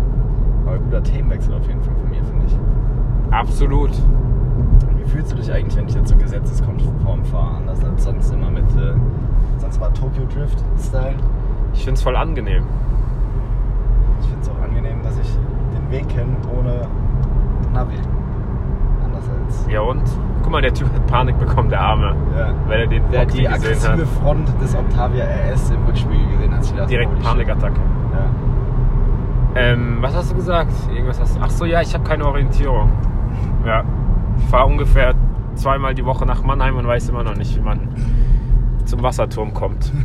aber 0.72 0.80
guter 0.80 1.04
Themenwechsel 1.04 1.54
auf 1.54 1.68
jeden 1.68 1.82
Fall 1.82 1.96
von 1.96 2.10
mir, 2.10 2.24
finde 2.24 2.46
ich. 2.46 3.34
Absolut. 3.34 3.92
Wie 4.98 5.10
fühlst 5.10 5.32
du 5.32 5.36
dich 5.36 5.52
eigentlich, 5.52 5.76
wenn 5.78 5.88
ich 5.88 5.96
jetzt 5.96 6.10
so 6.10 6.16
gesetzeskonform 6.16 7.26
fahre? 7.26 7.58
Anders 7.58 7.84
als 7.84 8.04
sonst 8.04 8.34
immer 8.34 8.50
mit, 8.50 8.66
äh, 8.78 8.94
sonst 9.58 9.80
war 9.80 9.94
Tokyo 9.94 10.24
Drift 10.34 10.64
Style. 10.80 11.16
Ich 11.74 11.84
finde 11.84 11.98
es 11.98 12.04
voll 12.04 12.16
angenehm. 12.16 12.64
Ich 14.22 14.28
finde 14.28 14.42
es 14.42 14.50
auch 14.50 14.62
angenehm, 14.62 15.02
dass 15.04 15.18
ich 15.20 15.30
den 15.76 15.92
Weg 15.92 16.08
kenne 16.10 16.36
ohne 16.58 16.88
Navi. 17.74 17.96
Anders 19.04 19.26
als. 19.30 19.68
Ja 19.70 19.82
und? 19.82 20.04
Guck 20.44 20.52
mal, 20.52 20.62
der 20.62 20.74
Typ 20.74 20.88
hat 20.94 21.06
Panik 21.08 21.40
bekommen, 21.40 21.70
der 21.70 21.82
Arme. 21.82 22.16
Ja. 22.38 22.54
Weil 22.68 22.82
er 22.82 22.88
den 22.88 23.04
Der 23.12 23.26
die 23.26 23.48
aggressive 23.48 23.94
hat. 23.94 24.00
Front 24.22 24.62
des 24.62 24.76
Octavia 24.76 25.26
RS 25.26 25.72
im 25.72 25.86
Rückspiegel 25.86 26.28
gesehen, 26.34 26.54
hat 26.56 26.70
gedacht, 26.70 26.90
Direkt. 26.90 27.20
Panikattacke. 27.24 27.80
Ja. 28.14 28.51
Ähm, 29.56 29.98
was 30.02 30.16
hast 30.16 30.32
du 30.32 30.36
gesagt? 30.36 30.72
Irgendwas 30.94 31.20
hast 31.20 31.36
du. 31.36 31.42
Ach 31.42 31.50
so, 31.50 31.66
ja, 31.66 31.82
ich 31.82 31.94
habe 31.94 32.04
keine 32.04 32.26
Orientierung. 32.26 32.90
Ja. 33.66 33.84
Ich 34.38 34.46
fahre 34.46 34.66
ungefähr 34.68 35.14
zweimal 35.56 35.94
die 35.94 36.06
Woche 36.06 36.26
nach 36.26 36.44
Mannheim 36.44 36.78
und 36.78 36.88
weiß 36.88 37.10
immer 37.10 37.24
noch 37.24 37.36
nicht, 37.36 37.56
wie 37.56 37.62
man 37.62 37.90
zum 38.86 39.04
Wasserturm 39.04 39.54
kommt. 39.54 39.92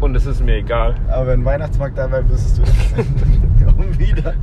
Und 0.00 0.14
es 0.16 0.26
ist 0.26 0.44
mir 0.44 0.56
egal. 0.56 0.96
Aber 1.08 1.28
wenn 1.28 1.44
Weihnachtsmarkt 1.46 1.96
da 1.96 2.10
wäre, 2.10 2.28
wüsstest 2.28 2.58
du 2.58 2.62
es. 2.62 2.94
um 3.74 3.98
wieder 3.98 4.34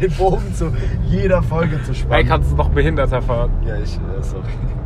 den 0.00 0.12
Bogen 0.12 0.54
zu 0.54 0.70
jeder 1.06 1.42
Folge 1.42 1.82
zu 1.82 1.90
Ey, 1.90 1.96
spannen. 1.96 2.26
kannst 2.28 2.52
du 2.52 2.56
noch 2.56 2.68
behinderter 2.68 3.20
fahren? 3.20 3.50
ja, 3.66 3.74
ich, 3.76 3.96
äh, 3.96 4.22
sorry. 4.22 4.42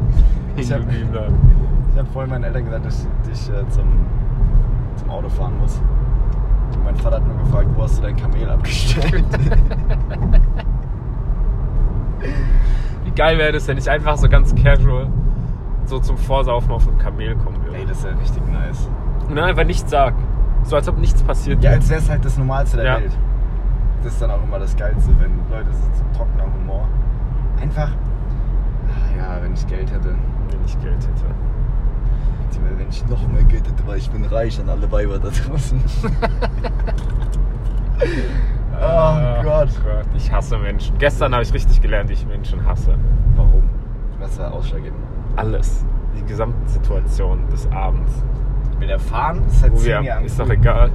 Ich 0.56 0.68
Hinten 0.68 1.14
hab- 1.14 1.98
habe 1.98 2.08
vorhin 2.12 2.30
meinen 2.30 2.44
Eltern 2.44 2.64
gesagt, 2.64 2.86
dass 2.86 3.04
ich 3.24 3.30
dich 3.30 3.48
äh, 3.54 3.68
zum, 3.68 3.84
zum 4.96 5.10
Auto 5.10 5.28
fahren 5.28 5.52
muss. 5.60 5.82
Mein 6.84 6.96
Vater 6.96 7.16
hat 7.16 7.26
nur 7.26 7.36
gefragt, 7.38 7.68
wo 7.76 7.82
hast 7.82 7.98
du 7.98 8.02
dein 8.02 8.16
Kamel 8.16 8.48
abgestellt? 8.50 9.24
Wie 13.04 13.10
geil 13.12 13.38
wäre 13.38 13.52
das, 13.52 13.66
wenn 13.68 13.78
ich 13.78 13.90
einfach 13.90 14.16
so 14.16 14.28
ganz 14.28 14.54
casual 14.54 15.08
so 15.86 15.98
zum 15.98 16.16
Vorsaufen 16.16 16.70
auf 16.70 16.86
einem 16.86 16.98
Kamel 16.98 17.34
kommen 17.36 17.56
Ey, 17.66 17.72
würde. 17.72 17.86
das 17.88 17.98
ist 17.98 18.04
ja 18.04 18.10
richtig 18.12 18.42
nice. 18.48 18.88
Und 19.28 19.34
dann 19.36 19.44
einfach 19.46 19.64
nichts 19.64 19.90
sag. 19.90 20.14
So 20.64 20.76
als 20.76 20.88
ob 20.88 20.96
nichts 20.98 21.20
passiert 21.22 21.58
Ja, 21.62 21.70
wäre. 21.70 21.80
als 21.80 21.88
wäre 21.90 22.00
es 22.00 22.08
halt 22.08 22.24
das 22.24 22.38
Normalste 22.38 22.76
der 22.76 22.86
Ja. 22.86 22.96
Welt. 23.00 23.18
Das 24.04 24.12
ist 24.12 24.22
dann 24.22 24.30
auch 24.30 24.42
immer 24.42 24.58
das 24.60 24.76
Geilste, 24.76 25.10
wenn 25.20 25.32
Leute 25.50 25.70
so 25.72 26.04
trockener 26.16 26.44
Humor. 26.44 26.86
Einfach, 27.60 27.90
ah 27.90 29.16
ja, 29.16 29.42
wenn 29.42 29.52
ich 29.54 29.66
Geld 29.66 29.90
hätte. 29.92 30.10
Wenn 30.50 30.64
ich 30.64 30.80
Geld 30.80 30.94
hätte. 31.02 31.34
Wenn 32.78 32.88
ich 32.88 33.06
noch 33.08 33.26
mehr 33.28 33.44
Geld 33.44 33.66
hätte, 33.66 33.86
weil 33.86 33.98
ich 33.98 34.10
bin 34.10 34.24
reich 34.24 34.58
an 34.60 34.68
alle 34.68 34.90
Weiber 34.90 35.18
da 35.18 35.28
draußen. 35.30 35.80
oh 38.72 38.82
Ah, 38.84 39.40
Gott. 39.42 39.68
Gott. 39.84 40.06
Ich 40.16 40.30
hasse 40.32 40.58
Menschen. 40.58 40.96
Gestern 40.98 41.32
habe 41.32 41.42
ich 41.42 41.52
richtig 41.52 41.80
gelernt, 41.80 42.08
wie 42.08 42.14
ich 42.14 42.26
Menschen 42.26 42.64
hasse. 42.66 42.94
Warum? 43.36 43.62
Was 44.18 44.38
war 44.38 44.52
ausschlaggebend? 44.52 44.98
Alles. 45.36 45.84
Die 46.16 46.24
gesamte 46.24 46.68
Situation 46.68 47.40
des 47.50 47.70
Abends. 47.70 48.22
Mit 48.78 48.88
der 48.88 48.98
Fahren 48.98 49.46
ist 49.46 49.62
halt 49.62 49.72
Wo 49.74 49.84
wir, 49.84 50.02
Jahre 50.02 50.24
ist 50.24 50.38
doch 50.40 50.48
egal, 50.50 50.90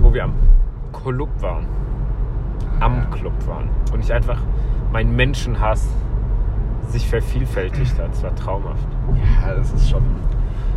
wo 0.00 0.12
wir 0.12 0.24
am 0.24 0.34
Club 0.92 1.28
waren. 1.40 1.66
Am 2.80 2.96
Ja. 2.96 3.04
Club 3.16 3.46
waren. 3.46 3.68
Und 3.92 4.00
ich 4.00 4.12
einfach 4.12 4.38
mein 4.92 5.14
Menschenhass 5.14 5.86
sich 6.88 7.08
vervielfältigt 7.08 7.98
hat. 8.02 8.12
Es 8.12 8.22
war 8.22 8.34
traumhaft. 8.34 8.86
Ja, 9.46 9.54
das 9.54 9.72
ist 9.72 9.88
schon. 9.90 10.02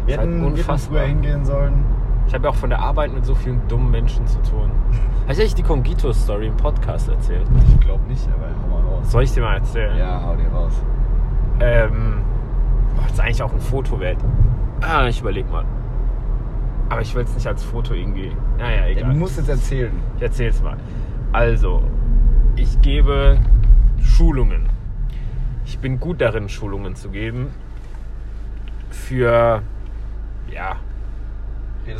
Wir 0.08 0.14
Ist 0.16 0.20
halt 0.20 0.30
hätten, 0.30 0.42
hätten 0.42 0.54
unfassbar. 0.54 0.98
früher 1.00 1.08
hingehen 1.08 1.46
sollen. 1.46 1.86
Ich 2.28 2.34
habe 2.34 2.46
ja 2.46 2.50
auch 2.50 2.56
von 2.56 2.70
der 2.72 2.80
Arbeit 2.80 3.14
mit 3.14 3.26
so 3.26 3.36
vielen 3.36 3.62
dummen 3.68 3.92
Menschen 3.92 4.26
zu 4.28 4.42
tun. 4.42 4.72
Habe 5.24 5.34
ich 5.34 5.40
eigentlich 5.40 5.56
die 5.56 5.64
Congito-Story 5.64 6.48
im 6.48 6.58
Podcast 6.58 7.10
erzählt? 7.10 7.46
Ich 7.70 7.80
glaube 7.82 8.04
nicht, 8.08 8.28
aber 8.34 8.48
hau 8.64 8.68
mal 8.82 8.88
raus. 8.96 9.12
Soll 9.12 9.24
ich 9.24 9.34
dir 9.34 9.44
mal 9.44 9.56
erzählen? 9.58 9.98
Ja, 9.98 10.22
hau 10.26 10.36
dir 10.36 10.48
raus. 10.48 10.74
Ähm, 11.60 12.22
boah, 12.96 13.04
das 13.04 13.12
ist 13.14 13.20
eigentlich 13.20 13.44
auch 13.44 13.54
ein 13.54 13.60
Foto 13.62 14.00
wert. 14.00 14.18
Ah, 14.82 15.08
ich 15.08 15.20
überleg 15.22 15.50
mal. 15.52 15.66
Aber 16.90 17.02
ich 17.02 17.14
will 17.16 17.24
es 17.24 17.34
nicht 17.36 17.46
als 17.48 17.64
Foto 17.64 17.94
irgendwie. 17.94 18.32
Naja, 18.58 18.82
Ja, 18.82 18.88
egal. 18.88 19.12
du 19.14 19.18
musst 19.20 19.38
es 19.38 19.50
erzählen. 19.50 19.92
Ich 20.18 20.22
erzähl's 20.24 20.62
mal. 20.64 20.78
Also, 21.34 21.82
ich 22.56 22.80
gebe 22.82 23.38
Schulungen. 24.02 24.70
Ich 25.66 25.80
bin 25.80 26.00
gut 26.00 26.22
darin, 26.22 26.48
Schulungen 26.48 26.96
zu 26.96 27.10
geben. 27.10 27.48
Für 28.90 29.62
ja, 30.54 30.76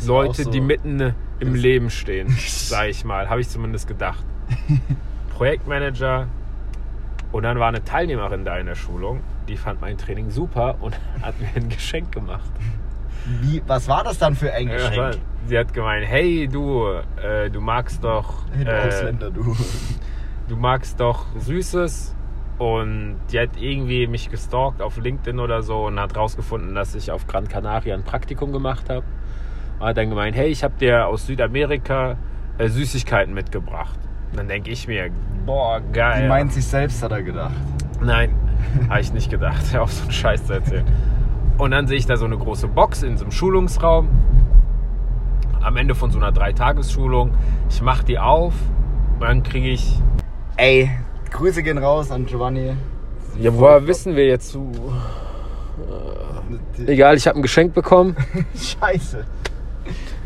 Leute, 0.06 0.44
so- 0.44 0.50
die 0.50 0.60
mitten 0.60 1.00
im 1.40 1.52
Das- 1.52 1.62
Leben 1.62 1.90
stehen, 1.90 2.28
sage 2.38 2.90
ich 2.90 3.04
mal. 3.04 3.28
Habe 3.30 3.40
ich 3.40 3.48
zumindest 3.48 3.88
gedacht. 3.88 4.24
Projektmanager. 5.36 6.26
Und 7.30 7.42
dann 7.42 7.58
war 7.58 7.68
eine 7.68 7.84
Teilnehmerin 7.84 8.44
da 8.46 8.56
in 8.56 8.66
der 8.66 8.74
Schulung, 8.74 9.20
die 9.48 9.56
fand 9.56 9.80
mein 9.82 9.98
Training 9.98 10.30
super 10.30 10.76
und 10.80 10.98
hat 11.22 11.38
mir 11.40 11.48
ein 11.54 11.68
Geschenk 11.68 12.10
gemacht. 12.12 12.50
Wie, 13.42 13.62
was 13.66 13.86
war 13.88 14.02
das 14.04 14.18
dann 14.18 14.34
für 14.34 14.52
ein 14.52 14.68
Geschenk? 14.68 14.96
Ja, 14.96 15.10
sie 15.46 15.58
hat 15.58 15.74
gemeint, 15.74 16.06
hey 16.06 16.48
du, 16.48 16.86
äh, 17.22 17.50
du 17.50 17.60
magst 17.60 18.02
doch 18.02 18.44
Hey, 18.54 18.64
du 18.64 18.70
äh, 18.70 18.88
Ausländer, 18.88 19.30
du. 19.30 19.54
du 20.48 20.56
magst 20.56 20.98
doch 21.00 21.26
Süßes. 21.36 22.14
Und 22.58 23.20
die 23.30 23.38
hat 23.38 23.50
irgendwie 23.58 24.06
mich 24.08 24.30
gestalkt 24.30 24.82
auf 24.82 24.96
LinkedIn 24.96 25.38
oder 25.38 25.62
so 25.62 25.86
und 25.86 26.00
hat 26.00 26.16
rausgefunden, 26.16 26.74
dass 26.74 26.94
ich 26.94 27.12
auf 27.12 27.26
Gran 27.26 27.46
Canaria 27.46 27.94
ein 27.94 28.02
Praktikum 28.02 28.52
gemacht 28.52 28.90
habe. 28.90 29.04
Und 29.78 29.86
hat 29.86 29.96
dann 29.96 30.10
gemeint, 30.10 30.36
hey, 30.36 30.48
ich 30.48 30.64
habe 30.64 30.74
dir 30.78 31.06
aus 31.06 31.26
Südamerika 31.26 32.16
äh, 32.58 32.68
Süßigkeiten 32.68 33.32
mitgebracht. 33.32 33.98
Und 34.32 34.38
dann 34.38 34.48
denke 34.48 34.70
ich 34.70 34.88
mir, 34.88 35.10
boah, 35.46 35.80
geil. 35.92 36.22
Die 36.22 36.28
meint 36.28 36.52
sich 36.52 36.66
selbst, 36.66 37.02
hat 37.02 37.12
er 37.12 37.22
gedacht. 37.22 37.54
Nein, 38.02 38.34
habe 38.88 39.00
ich 39.00 39.12
nicht 39.12 39.30
gedacht, 39.30 39.76
auf 39.78 39.92
so 39.92 40.02
einen 40.02 40.12
Scheiß 40.12 40.46
zu 40.46 40.54
erzählen. 40.54 40.86
Und 41.58 41.70
dann 41.70 41.86
sehe 41.86 41.96
ich 41.96 42.06
da 42.06 42.16
so 42.16 42.24
eine 42.24 42.36
große 42.36 42.66
Box 42.66 43.02
in 43.02 43.16
so 43.16 43.24
einem 43.24 43.32
Schulungsraum. 43.32 44.08
Am 45.60 45.76
Ende 45.76 45.94
von 45.94 46.10
so 46.10 46.18
einer 46.18 46.32
Dreitagesschulung. 46.32 47.32
Ich 47.68 47.82
mache 47.82 48.04
die 48.04 48.18
auf 48.18 48.54
und 49.14 49.22
dann 49.22 49.42
kriege 49.42 49.68
ich 49.68 50.00
Ey, 50.60 50.90
Grüße 51.30 51.62
gehen 51.62 51.78
raus 51.78 52.10
an 52.10 52.26
Giovanni. 52.26 52.72
Ja, 53.38 53.54
woher 53.54 53.86
wissen 53.86 54.16
wir 54.16 54.26
jetzt? 54.26 54.50
so- 54.50 54.70
Egal, 56.86 57.16
ich 57.16 57.26
habe 57.26 57.38
ein 57.38 57.42
Geschenk 57.42 57.74
bekommen. 57.74 58.16
Scheiße. 58.54 59.24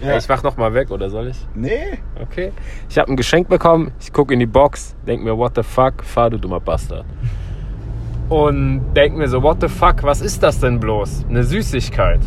Ja. 0.01 0.17
Ich 0.17 0.29
mach 0.29 0.43
noch 0.43 0.57
mal 0.57 0.75
weg, 0.75 0.91
oder 0.91 1.11
soll 1.11 1.29
ich? 1.29 1.47
Nee. 1.55 1.99
Okay. 2.21 2.53
Ich 2.89 2.99
habe 2.99 3.11
ein 3.13 3.17
Geschenk 3.17 3.49
bekommen. 3.49 3.93
Ich 4.01 4.13
gucke 4.13 4.35
in 4.35 4.41
die 4.41 4.47
Box, 4.47 4.97
denk 5.07 5.23
mir, 5.23 5.37
what 5.37 5.53
the 5.55 5.63
fuck, 5.63 6.03
fahr 6.03 6.31
du 6.31 6.39
dummer 6.39 6.59
Bastard. 6.61 7.05
Und 8.29 8.95
denk 8.95 9.17
mir 9.17 9.29
so, 9.29 9.43
what 9.43 9.59
the 9.61 9.69
fuck, 9.69 10.03
was 10.03 10.21
ist 10.21 10.43
das 10.43 10.59
denn 10.59 10.81
bloß? 10.81 11.27
Eine 11.29 11.45
Süßigkeit. 11.45 12.21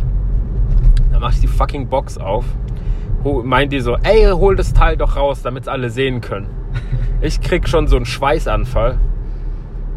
Dann 1.12 1.20
mach 1.22 1.34
ich 1.34 1.42
die 1.42 1.48
fucking 1.48 1.88
Box 1.88 2.18
auf. 2.18 2.46
Meint 3.44 3.74
die 3.74 3.80
so, 3.80 3.98
ey, 4.04 4.26
hol 4.32 4.56
das 4.56 4.72
Teil 4.72 4.98
doch 4.98 5.16
raus, 5.16 5.42
damit 5.42 5.68
alle 5.68 5.90
sehen 5.90 6.22
können. 6.22 6.48
Ich 7.22 7.42
krieg 7.42 7.68
schon 7.68 7.88
so 7.88 7.96
einen 7.96 8.06
Schweißanfall. 8.06 8.98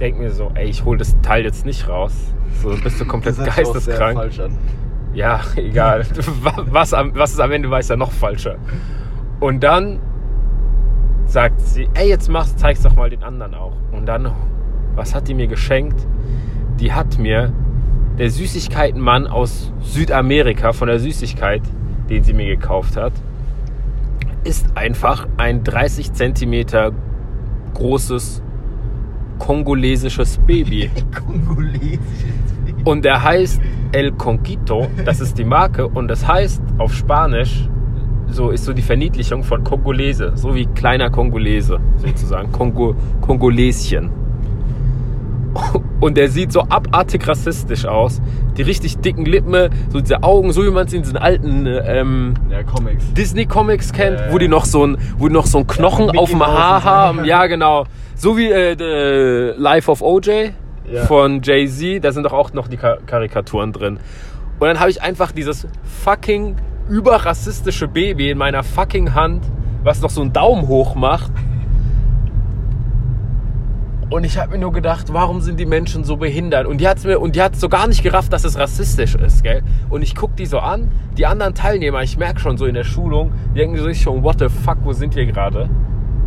Denk 0.00 0.18
mir 0.18 0.30
so, 0.30 0.50
ey, 0.54 0.66
ich 0.66 0.84
hol 0.84 0.96
das 0.96 1.16
Teil 1.22 1.44
jetzt 1.44 1.66
nicht 1.66 1.88
raus. 1.88 2.14
So 2.62 2.70
bist 2.82 3.00
du 3.00 3.04
komplett 3.04 3.38
Das 3.38 3.44
sich 3.44 3.52
auch 3.52 3.54
sehr 3.56 3.74
geisteskrank. 3.74 4.18
falsch 4.18 4.40
an. 4.40 4.58
Ja, 5.12 5.40
egal. 5.56 6.04
Was, 6.70 6.92
was 6.92 7.32
ist 7.32 7.40
am 7.40 7.52
Ende, 7.52 7.70
weiß 7.70 7.88
ja 7.88 7.96
noch 7.96 8.12
falscher. 8.12 8.56
Und 9.40 9.62
dann 9.64 10.00
sagt 11.26 11.60
sie, 11.60 11.88
ey, 11.94 12.08
jetzt 12.08 12.28
machst, 12.28 12.58
zeig's 12.58 12.82
doch 12.82 12.94
mal 12.96 13.10
den 13.10 13.22
anderen 13.22 13.54
auch. 13.54 13.76
Und 13.92 14.06
dann, 14.06 14.32
was 14.94 15.14
hat 15.14 15.28
die 15.28 15.34
mir 15.34 15.46
geschenkt? 15.46 16.06
Die 16.80 16.92
hat 16.92 17.18
mir 17.18 17.52
der 18.18 18.30
Süßigkeitenmann 18.30 19.26
aus 19.26 19.72
Südamerika 19.80 20.72
von 20.72 20.88
der 20.88 20.98
Süßigkeit, 20.98 21.62
den 22.08 22.24
sie 22.24 22.32
mir 22.32 22.46
gekauft 22.46 22.96
hat, 22.96 23.12
ist 24.44 24.76
einfach 24.76 25.28
ein 25.36 25.62
30 25.62 26.12
Zentimeter 26.14 26.92
großes 27.78 28.42
kongolesisches 29.38 30.38
Baby. 30.38 30.90
Kongolesisch. 31.26 31.98
Und 32.84 33.04
der 33.04 33.22
heißt 33.22 33.60
El 33.92 34.12
Conquito, 34.12 34.88
das 35.04 35.20
ist 35.20 35.38
die 35.38 35.44
Marke 35.44 35.86
und 35.86 36.08
das 36.08 36.26
heißt 36.26 36.62
auf 36.78 36.92
Spanisch 36.92 37.68
so 38.30 38.50
ist 38.50 38.64
so 38.64 38.72
die 38.72 38.82
Verniedlichung 38.82 39.42
von 39.42 39.64
Kongolese, 39.64 40.32
so 40.34 40.54
wie 40.54 40.66
kleiner 40.66 41.10
Kongolese 41.10 41.80
sozusagen, 41.96 42.52
Kongo, 42.52 42.94
Kongoleschen. 43.20 44.10
Und 46.00 46.16
der 46.16 46.28
sieht 46.30 46.52
so 46.52 46.60
abartig 46.62 47.26
rassistisch 47.26 47.84
aus. 47.84 48.20
Die 48.56 48.62
richtig 48.62 48.98
dicken 48.98 49.24
Lippen, 49.24 49.70
so 49.90 50.00
diese 50.00 50.22
Augen, 50.22 50.52
so 50.52 50.64
wie 50.64 50.70
man 50.70 50.86
es 50.86 50.92
in 50.92 51.02
diesen 51.02 51.16
alten 51.16 51.66
ähm, 51.66 52.34
Ja, 52.50 52.62
Comics. 52.62 53.12
Disney-Comics 53.14 53.92
kennt, 53.92 54.20
Ja, 54.20 54.32
wo 54.32 54.38
die 54.38 54.44
ja. 54.44 54.50
noch 54.50 54.64
so 54.64 54.86
ein, 54.86 54.96
wo 55.16 55.26
die 55.28 55.34
noch 55.34 55.46
so 55.46 55.58
ein 55.58 55.66
Knochen 55.66 56.06
Mickey 56.06 56.18
auf 56.18 56.30
dem 56.30 56.46
Haar 56.46 56.84
haben. 56.84 57.24
Ja, 57.24 57.46
genau. 57.46 57.84
So 58.14 58.36
wie 58.36 58.50
äh, 58.50 58.76
The 58.78 59.60
Life 59.60 59.90
of 59.90 60.02
OJ 60.02 60.50
Ja. 60.92 61.04
von 61.06 61.40
Jay-Z. 61.42 62.04
Da 62.04 62.12
sind 62.12 62.22
doch 62.24 62.32
auch 62.32 62.52
noch 62.52 62.68
die 62.68 62.76
Ka 62.76 62.98
Karikaturen 63.06 63.72
drin. 63.72 63.98
Und 64.60 64.66
dann 64.68 64.78
habe 64.80 64.90
ich 64.90 65.02
einfach 65.02 65.32
dieses 65.32 65.66
fucking 66.04 66.56
überrassistische 66.88 67.88
Baby 67.88 68.30
in 68.30 68.38
meiner 68.38 68.62
fucking 68.62 69.14
Hand, 69.14 69.44
was 69.84 70.00
noch 70.00 70.10
so 70.10 70.20
einen 70.20 70.32
Daumen 70.32 70.68
hoch 70.68 70.94
macht. 70.94 71.30
Und 74.10 74.24
ich 74.24 74.38
habe 74.38 74.52
mir 74.52 74.58
nur 74.58 74.72
gedacht, 74.72 75.12
warum 75.12 75.42
sind 75.42 75.60
die 75.60 75.66
Menschen 75.66 76.02
so 76.02 76.16
behindert? 76.16 76.66
Und 76.66 76.80
die 76.80 76.88
hat 76.88 77.04
mir 77.04 77.20
und 77.20 77.36
die 77.36 77.42
hat 77.42 77.56
so 77.56 77.68
gar 77.68 77.86
nicht 77.86 78.02
gerafft, 78.02 78.32
dass 78.32 78.44
es 78.44 78.58
rassistisch 78.58 79.14
ist, 79.14 79.42
gell? 79.42 79.62
Und 79.90 80.00
ich 80.00 80.14
guck 80.14 80.34
die 80.34 80.46
so 80.46 80.60
an, 80.60 80.90
die 81.18 81.26
anderen 81.26 81.54
Teilnehmer, 81.54 82.02
ich 82.02 82.16
merke 82.16 82.40
schon 82.40 82.56
so 82.56 82.64
in 82.64 82.74
der 82.74 82.84
Schulung, 82.84 83.32
die 83.54 83.58
denken 83.58 83.76
sich 83.76 84.00
schon, 84.00 84.22
what 84.22 84.38
the 84.38 84.48
fuck, 84.48 84.78
wo 84.82 84.94
sind 84.94 85.14
wir 85.14 85.26
gerade? 85.26 85.68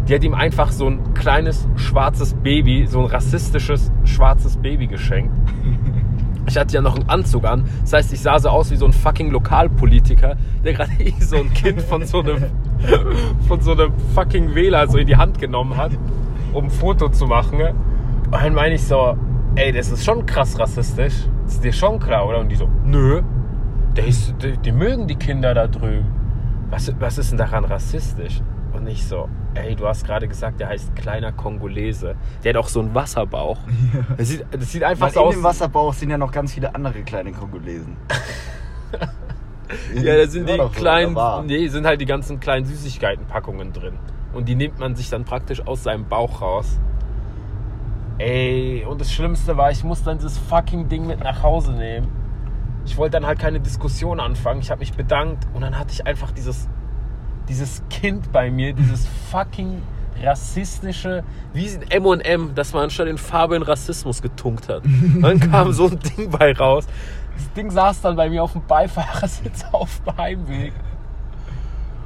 Die 0.08 0.14
hat 0.14 0.24
ihm 0.24 0.36
einfach 0.36 0.72
so 0.72 0.88
ein 0.88 1.16
kleines 1.16 1.68
schwarzes 1.76 2.36
Baby, 2.36 2.86
so 2.86 3.00
ein 3.00 3.06
rassistisches 3.06 3.92
schwarzes 4.04 4.58
Baby 4.58 4.88
geschenkt. 4.88 5.32
Ich 6.48 6.58
hatte 6.58 6.74
ja 6.74 6.82
noch 6.82 6.96
einen 6.96 7.08
Anzug 7.08 7.46
an. 7.46 7.66
Das 7.82 7.94
heißt, 7.94 8.14
ich 8.14 8.20
sah 8.20 8.38
so 8.40 8.50
aus 8.50 8.72
wie 8.72 8.76
so 8.76 8.86
ein 8.86 8.92
fucking 8.92 9.30
Lokalpolitiker, 9.30 10.36
der 10.66 10.74
gerade 10.74 10.92
so 11.20 11.38
ein 11.38 11.54
Kind 11.54 11.82
von 11.82 12.06
so 12.06 12.20
einem, 12.20 12.46
von 13.48 13.62
so 13.62 13.72
einem 13.74 13.94
fucking 14.16 14.54
Wähler 14.56 14.88
so 14.90 14.98
in 14.98 15.08
die 15.08 15.16
Hand 15.16 15.40
genommen 15.40 15.78
hat, 15.78 15.92
um 16.54 16.66
ein 16.66 16.70
Foto 16.70 17.10
zu 17.10 17.26
machen. 17.28 17.62
Und 17.62 18.34
dann 18.34 18.54
meine 18.54 18.76
ich 18.76 18.84
so, 18.84 19.18
ey, 19.56 19.72
das 19.72 19.92
ist 19.92 20.06
schon 20.06 20.26
krass 20.26 20.58
rassistisch. 20.60 21.14
Das 21.46 21.56
ist 21.56 21.64
dir 21.64 21.74
schon 21.74 22.00
klar, 22.00 22.28
oder? 22.28 22.40
Und 22.40 22.50
die 22.50 22.56
so, 22.56 22.70
nö. 22.86 23.22
Ist, 23.96 24.34
die, 24.42 24.58
die 24.58 24.72
mögen 24.72 25.08
die 25.08 25.16
Kinder 25.16 25.54
da 25.54 25.68
drüben. 25.68 26.06
Was, 26.70 26.94
was 27.00 27.18
ist 27.18 27.32
denn 27.32 27.38
daran 27.38 27.66
rassistisch? 27.66 28.42
Und 28.74 28.88
ich 28.88 29.06
so, 29.06 29.28
ey, 29.54 29.76
du 29.76 29.86
hast 29.86 30.06
gerade 30.06 30.28
gesagt, 30.30 30.62
der 30.62 30.70
heißt 30.70 30.96
kleiner 30.96 31.34
Kongolese. 31.34 32.16
Der 32.44 32.54
hat 32.54 32.58
auch 32.58 32.70
so 32.70 32.80
einen 32.80 32.96
Wasserbauch. 32.96 33.58
Das, 34.18 34.30
sieht, 34.30 34.46
das 34.50 34.72
sieht 34.72 34.84
einfach 34.84 35.08
Was 35.08 35.14
so 35.14 35.22
in 35.22 35.28
aus. 35.28 35.34
dem 35.36 35.44
Wasserbauch 35.44 35.94
sind 35.94 36.10
ja 36.10 36.18
noch 36.18 36.32
ganz 36.32 36.54
viele 36.54 36.74
andere 36.74 37.02
kleine 37.04 37.32
Kongolesen. 37.32 37.98
Ja, 39.96 40.18
da 40.18 40.28
sind 40.28 40.50
die 40.50 40.58
so, 40.58 40.68
kleinen, 40.68 41.16
war. 41.16 41.44
nee, 41.44 41.68
sind 41.68 41.86
halt 41.86 42.02
die 42.02 42.06
ganzen 42.06 42.42
kleinen 42.42 42.66
Süßigkeitenpackungen 42.66 43.72
drin. 43.72 43.98
Und 44.34 44.48
die 44.48 44.56
nimmt 44.56 44.80
man 44.80 44.96
sich 44.96 45.10
dann 45.10 45.26
praktisch 45.26 45.66
aus 45.66 45.84
seinem 45.84 46.06
Bauch 46.08 46.42
raus. 46.42 46.80
Ey, 48.18 48.86
und 48.86 49.02
das 49.02 49.12
Schlimmste 49.12 49.58
war, 49.58 49.72
ich 49.72 49.84
musste 49.84 50.06
dann 50.06 50.18
dieses 50.18 50.38
fucking 50.38 50.88
Ding 50.88 51.08
mit 51.08 51.24
nach 51.24 51.42
Hause 51.44 51.74
nehmen. 51.74 52.08
Ich 52.86 52.98
wollte 52.98 53.14
dann 53.14 53.26
halt 53.26 53.40
keine 53.40 53.60
Diskussion 53.60 54.20
anfangen. 54.20 54.62
Ich 54.62 54.72
habe 54.72 54.80
mich 54.80 54.94
bedankt 54.94 55.48
und 55.54 55.62
dann 55.62 55.78
hatte 55.78 55.92
ich 55.92 56.06
einfach 56.06 56.32
dieses, 56.32 56.68
dieses 57.50 57.84
Kind 57.90 58.32
bei 58.32 58.52
mir, 58.52 58.74
dieses 58.74 59.08
fucking 59.32 59.82
rassistische, 60.22 61.24
wie 61.54 61.68
M&M, 61.90 62.54
das 62.56 62.74
man 62.74 62.84
anstatt 62.84 63.08
in 63.08 63.18
Farbe 63.18 63.56
in 63.56 63.64
Rassismus 63.64 64.22
getunkt 64.22 64.70
hat. 64.70 64.84
Und 64.86 65.22
dann 65.24 65.40
kam 65.40 65.72
so 65.74 65.88
ein 65.88 66.00
Ding 66.00 66.30
bei 66.30 66.54
raus. 66.54 66.86
Das 67.36 67.54
Ding 67.54 67.72
saß 67.72 68.02
dann 68.02 68.16
bei 68.16 68.30
mir 68.30 68.44
auf 68.44 68.54
dem 68.54 68.66
Beifahrersitz 68.66 69.66
auf 69.72 70.02
dem 70.02 70.18
Heimweg. 70.18 70.74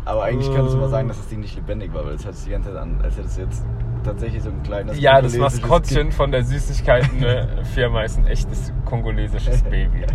Aber 0.05 0.23
eigentlich 0.23 0.51
könntest 0.53 0.75
du 0.75 0.79
mal 0.79 0.89
sagen, 0.89 1.07
dass 1.07 1.17
das 1.17 1.27
Ding 1.27 1.39
nicht 1.39 1.55
lebendig 1.55 1.91
war, 1.93 2.05
weil 2.05 2.13
es 2.13 2.23
hört 2.25 2.35
sich 2.35 2.45
die 2.45 2.51
ganze 2.51 2.69
Zeit 2.69 2.77
an, 2.81 2.99
als 3.01 3.17
hätte 3.17 3.27
es 3.27 3.37
jetzt 3.37 3.65
tatsächlich 4.03 4.43
so 4.43 4.49
ein 4.51 4.61
kleines 4.61 4.99
Ja, 4.99 5.19
das 5.19 5.35
Maskottchen 5.35 6.11
von 6.11 6.31
der 6.31 6.43
Süßigkeiten-Firma 6.43 8.01
ist 8.03 8.17
ein 8.19 8.27
echtes 8.27 8.71
kongolesisches 8.85 9.63
Baby. 9.69 10.05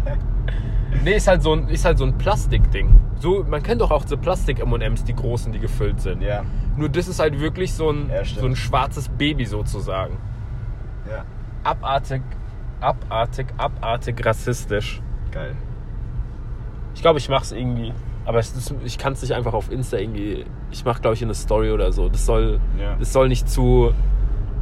Nee, 1.02 1.14
ist 1.16 1.26
halt 1.26 1.42
so 1.42 1.52
ein, 1.54 1.68
ist 1.68 1.84
halt 1.84 1.98
so 1.98 2.04
ein 2.04 2.16
Plastikding. 2.18 3.00
So, 3.16 3.44
man 3.48 3.62
kennt 3.62 3.80
doch 3.80 3.90
auch 3.90 4.06
so 4.06 4.16
Plastik-M&M's, 4.16 5.04
die 5.04 5.14
großen, 5.14 5.52
die 5.52 5.58
gefüllt 5.58 6.00
sind. 6.00 6.22
Ja, 6.22 6.42
Nur 6.76 6.88
das 6.88 7.08
ist 7.08 7.18
halt 7.18 7.38
wirklich 7.40 7.72
so 7.74 7.90
ein, 7.90 8.08
Ja, 8.10 8.24
so 8.24 8.46
ein 8.46 8.54
schwarzes 8.56 9.08
Baby 9.08 9.44
sozusagen. 9.44 10.18
ja, 11.08 11.24
Abartig, 11.64 12.22
abartig, 12.80 13.46
abartig 13.58 14.24
rassistisch. 14.24 15.02
geil. 15.32 15.54
Ich 16.94 17.02
glaube, 17.02 17.18
ich 17.18 17.28
mache 17.28 17.42
es 17.44 17.52
irgendwie. 17.52 17.92
Aber 18.26 18.38
ist, 18.38 18.74
ich 18.84 18.98
kann 18.98 19.14
es 19.14 19.22
nicht 19.22 19.32
einfach 19.32 19.54
auf 19.54 19.70
Insta 19.72 19.96
irgendwie. 19.96 20.44
Ich 20.70 20.84
mache, 20.84 21.00
glaube 21.00 21.14
ich, 21.14 21.22
eine 21.22 21.34
Story 21.34 21.70
oder 21.72 21.92
so. 21.92 22.08
Das 22.08 22.26
soll, 22.26 22.60
Ja. 22.78 22.96
das 22.98 23.12
soll 23.12 23.28
nicht 23.28 23.48
zu. 23.48 23.92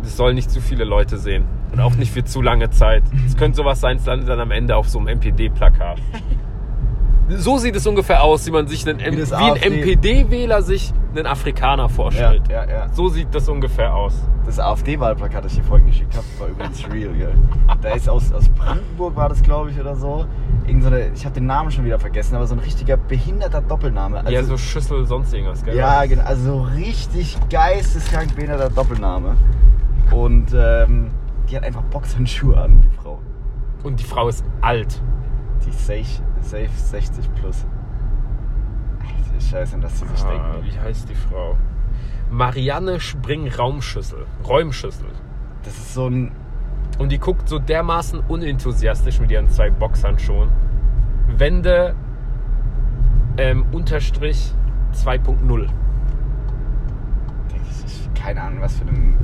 Das 0.03 0.17
soll 0.17 0.33
nicht 0.35 0.51
zu 0.51 0.61
viele 0.61 0.85
Leute 0.85 1.19
sehen. 1.19 1.45
Und 1.73 1.81
auch 1.81 1.95
nicht 1.97 2.13
für 2.13 2.25
zu 2.25 2.41
lange 2.41 2.71
Zeit. 2.71 3.03
Es 3.27 3.37
könnte 3.37 3.57
sowas 3.57 3.81
sein, 3.81 3.97
es 3.97 4.07
landet 4.07 4.29
dann 4.29 4.41
am 4.41 4.53
Ende 4.53 4.77
auf 4.77 4.89
so 4.89 4.99
einem 5.01 5.09
MPD-Plakat. 5.19 5.99
So 7.31 7.59
sieht 7.59 7.77
es 7.77 7.87
ungefähr 7.87 8.23
aus, 8.23 8.47
wie 8.47 8.51
man 8.51 8.67
sich 8.67 8.89
einen, 8.89 9.01
Wie 9.01 9.17
wie 9.19 9.35
ein 9.35 9.57
MPD-Wähler 9.57 10.63
sich 10.63 10.93
einen 11.15 11.27
Afrikaner 11.27 11.85
Ja, 11.85 11.89
vorstellt. 11.89 12.43
ja, 12.49 12.65
ja. 12.69 12.89
So 12.93 13.09
sieht 13.09 13.35
das 13.35 13.49
ungefähr 13.49 13.95
aus. 13.95 14.15
Das 14.47 14.59
AfD-Wahlplakat, 14.59 15.45
das 15.45 15.53
ich 15.53 15.59
dir 15.59 15.65
vorhin 15.65 15.87
geschickt 15.89 16.15
habe, 16.17 16.25
war 16.39 16.49
übrigens 16.49 16.83
real, 16.91 17.13
gell? 17.13 17.35
Da 17.83 17.91
ist 17.91 18.09
aus, 18.09 18.33
aus 18.33 18.49
Brandenburg, 18.49 19.15
war 19.15 19.29
das, 19.29 19.43
glaube 19.43 19.71
ich, 19.71 19.79
oder 19.79 19.95
so. 19.95 20.27
Irgend 20.67 20.85
so 20.85 20.89
eine, 20.89 21.11
ich 21.15 21.25
habe 21.27 21.35
den 21.35 21.47
Namen 21.47 21.71
schon 21.71 21.85
wieder 21.85 21.99
vergessen, 21.99 22.35
aber 22.35 22.47
so 22.47 22.55
ein 22.55 22.61
richtiger 22.61 22.97
behinderter 22.97 23.61
Doppelname. 23.61 24.19
Also, 24.21 24.31
ja, 24.33 24.43
so 24.43 24.57
Schüssel, 24.57 25.05
sonst 25.07 25.35
irgendwas, 25.35 25.63
gell? 25.65 25.77
Ja, 25.77 26.05
genau. 26.07 26.23
Also 26.25 26.43
so 26.45 26.63
richtig 26.77 27.37
geisteskrank 27.51 28.35
behinderter 28.35 28.71
Doppelname. 28.71 29.37
Und 30.13 30.55
ähm, 30.55 31.11
die 31.51 31.57
hat 31.57 31.65
einfach 31.65 31.83
Boxhandschuhe 31.85 32.57
an, 32.57 32.81
die 32.81 32.97
Frau. 33.03 33.19
Und 33.83 34.01
die 34.01 34.05
Frau 34.05 34.29
ist 34.29 34.45
alt. 34.63 35.01
Die 35.67 35.73
safe, 35.73 36.23
safe 36.41 36.69
60 36.75 37.35
plus. 37.35 37.67
Alter, 39.01 39.41
Scheiße, 39.41 39.79
dass 39.79 39.99
sie 40.01 40.07
sich 40.07 40.25
Ah, 40.25 40.31
denken. 40.31 40.65
wie 40.65 40.79
heißt 40.79 41.09
die 41.09 41.15
Frau? 41.15 41.57
Marianne 42.31 43.01
Spring-Raumschüssel. 43.01 44.27
Räumschüssel. 44.47 45.09
Das 45.63 45.73
ist 45.77 45.95
so 45.95 46.09
ein. 46.09 46.33
Und 46.99 47.13
die 47.13 47.19
guckt 47.19 47.49
so 47.49 47.59
dermaßen 47.59 48.21
unenthusiastisch 48.29 49.21
mit 49.21 49.31
ihren 49.31 49.49
zwei 49.49 49.71
Boxhandschuhen. 49.71 50.51
Wende 51.29 51.95
ähm, 53.37 53.65
Unterstrich 53.73 54.53
2.0. 54.95 55.69
Ich, 57.55 57.85
ich, 57.87 58.15
keine 58.21 58.43
Ahnung, 58.43 58.61
was 58.61 58.77
für 58.77 58.87
einem 58.87 59.17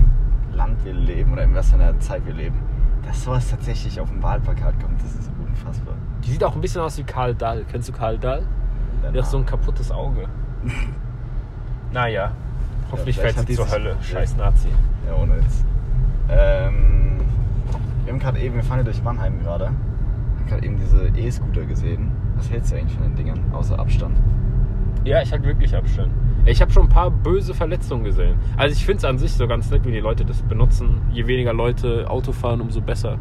Land 0.53 0.85
wir 0.85 0.92
leben 0.94 1.33
oder 1.33 1.42
in 1.44 1.55
was 1.55 1.70
für 1.70 1.77
einer 1.77 1.99
Zeit 2.01 2.25
wir 2.27 2.35
leben. 2.35 2.61
Dass 3.05 3.25
sowas 3.25 3.51
tatsächlich 3.51 4.01
auf 4.01 4.09
dem 4.11 4.23
Wahlplakat 4.23 4.79
kommt, 4.81 5.03
das 5.03 5.14
ist 5.14 5.31
unfassbar. 5.44 5.94
Die 6.24 6.30
sieht 6.30 6.44
auch 6.44 6.54
ein 6.54 6.60
bisschen 6.60 6.80
aus 6.80 6.96
wie 6.98 7.04
Karl 7.04 7.34
Dahl. 7.34 7.64
Kennst 7.70 7.88
du 7.88 7.92
Karl 7.92 8.18
Dahl? 8.18 8.42
Der 9.12 9.22
hat 9.22 9.30
so 9.30 9.37
ein 9.37 9.44
kaputtes 9.46 9.90
Auge. 9.90 10.26
naja, 11.92 12.32
hoffentlich 12.90 13.16
Ja, 13.16 13.22
fällt 13.22 13.46
sie 13.46 13.54
zur 13.54 13.70
Hölle. 13.70 13.96
Scheiß 14.00 14.37
Nazi. 14.37 14.68
Ja, 15.06 15.14
ohne 15.22 15.37
jetzt. 15.37 15.64
Ähm, 16.30 17.20
wir 18.04 18.12
haben 18.12 18.18
gerade 18.18 18.38
eben, 18.38 18.54
wir 18.54 18.62
fahren 18.62 18.78
hier 18.78 18.84
durch 18.84 19.02
Mannheim 19.02 19.40
gerade. 19.42 19.64
Wir 19.64 19.70
haben 19.70 20.46
gerade 20.48 20.64
eben 20.64 20.78
diese 20.78 21.08
E-Scooter 21.08 21.66
gesehen. 21.66 22.12
Was 22.37 22.50
hältst 22.50 22.72
du 22.72 22.76
eigentlich 22.76 22.94
von 22.94 23.02
den 23.02 23.16
Dingern, 23.16 23.40
außer 23.52 23.78
Abstand? 23.78 24.16
Ja, 25.04 25.20
ich 25.20 25.30
halte 25.32 25.44
wirklich 25.44 25.76
Abstand. 25.76 26.10
Ich 26.46 26.60
habe 26.62 26.72
schon 26.72 26.84
ein 26.84 26.88
paar 26.88 27.10
böse 27.10 27.52
Verletzungen 27.54 28.04
gesehen. 28.04 28.37
Also 28.56 28.74
ich 28.74 28.84
finde 28.84 28.98
es 28.98 29.04
an 29.04 29.18
sich 29.18 29.32
so 29.34 29.46
ganz 29.46 29.70
nett, 29.70 29.84
wie 29.84 29.92
die 29.92 30.00
Leute 30.00 30.24
das 30.24 30.42
benutzen. 30.42 31.02
Je 31.12 31.26
weniger 31.26 31.52
Leute 31.52 32.10
Auto 32.10 32.32
fahren, 32.32 32.60
umso 32.62 32.80
besser 32.80 33.18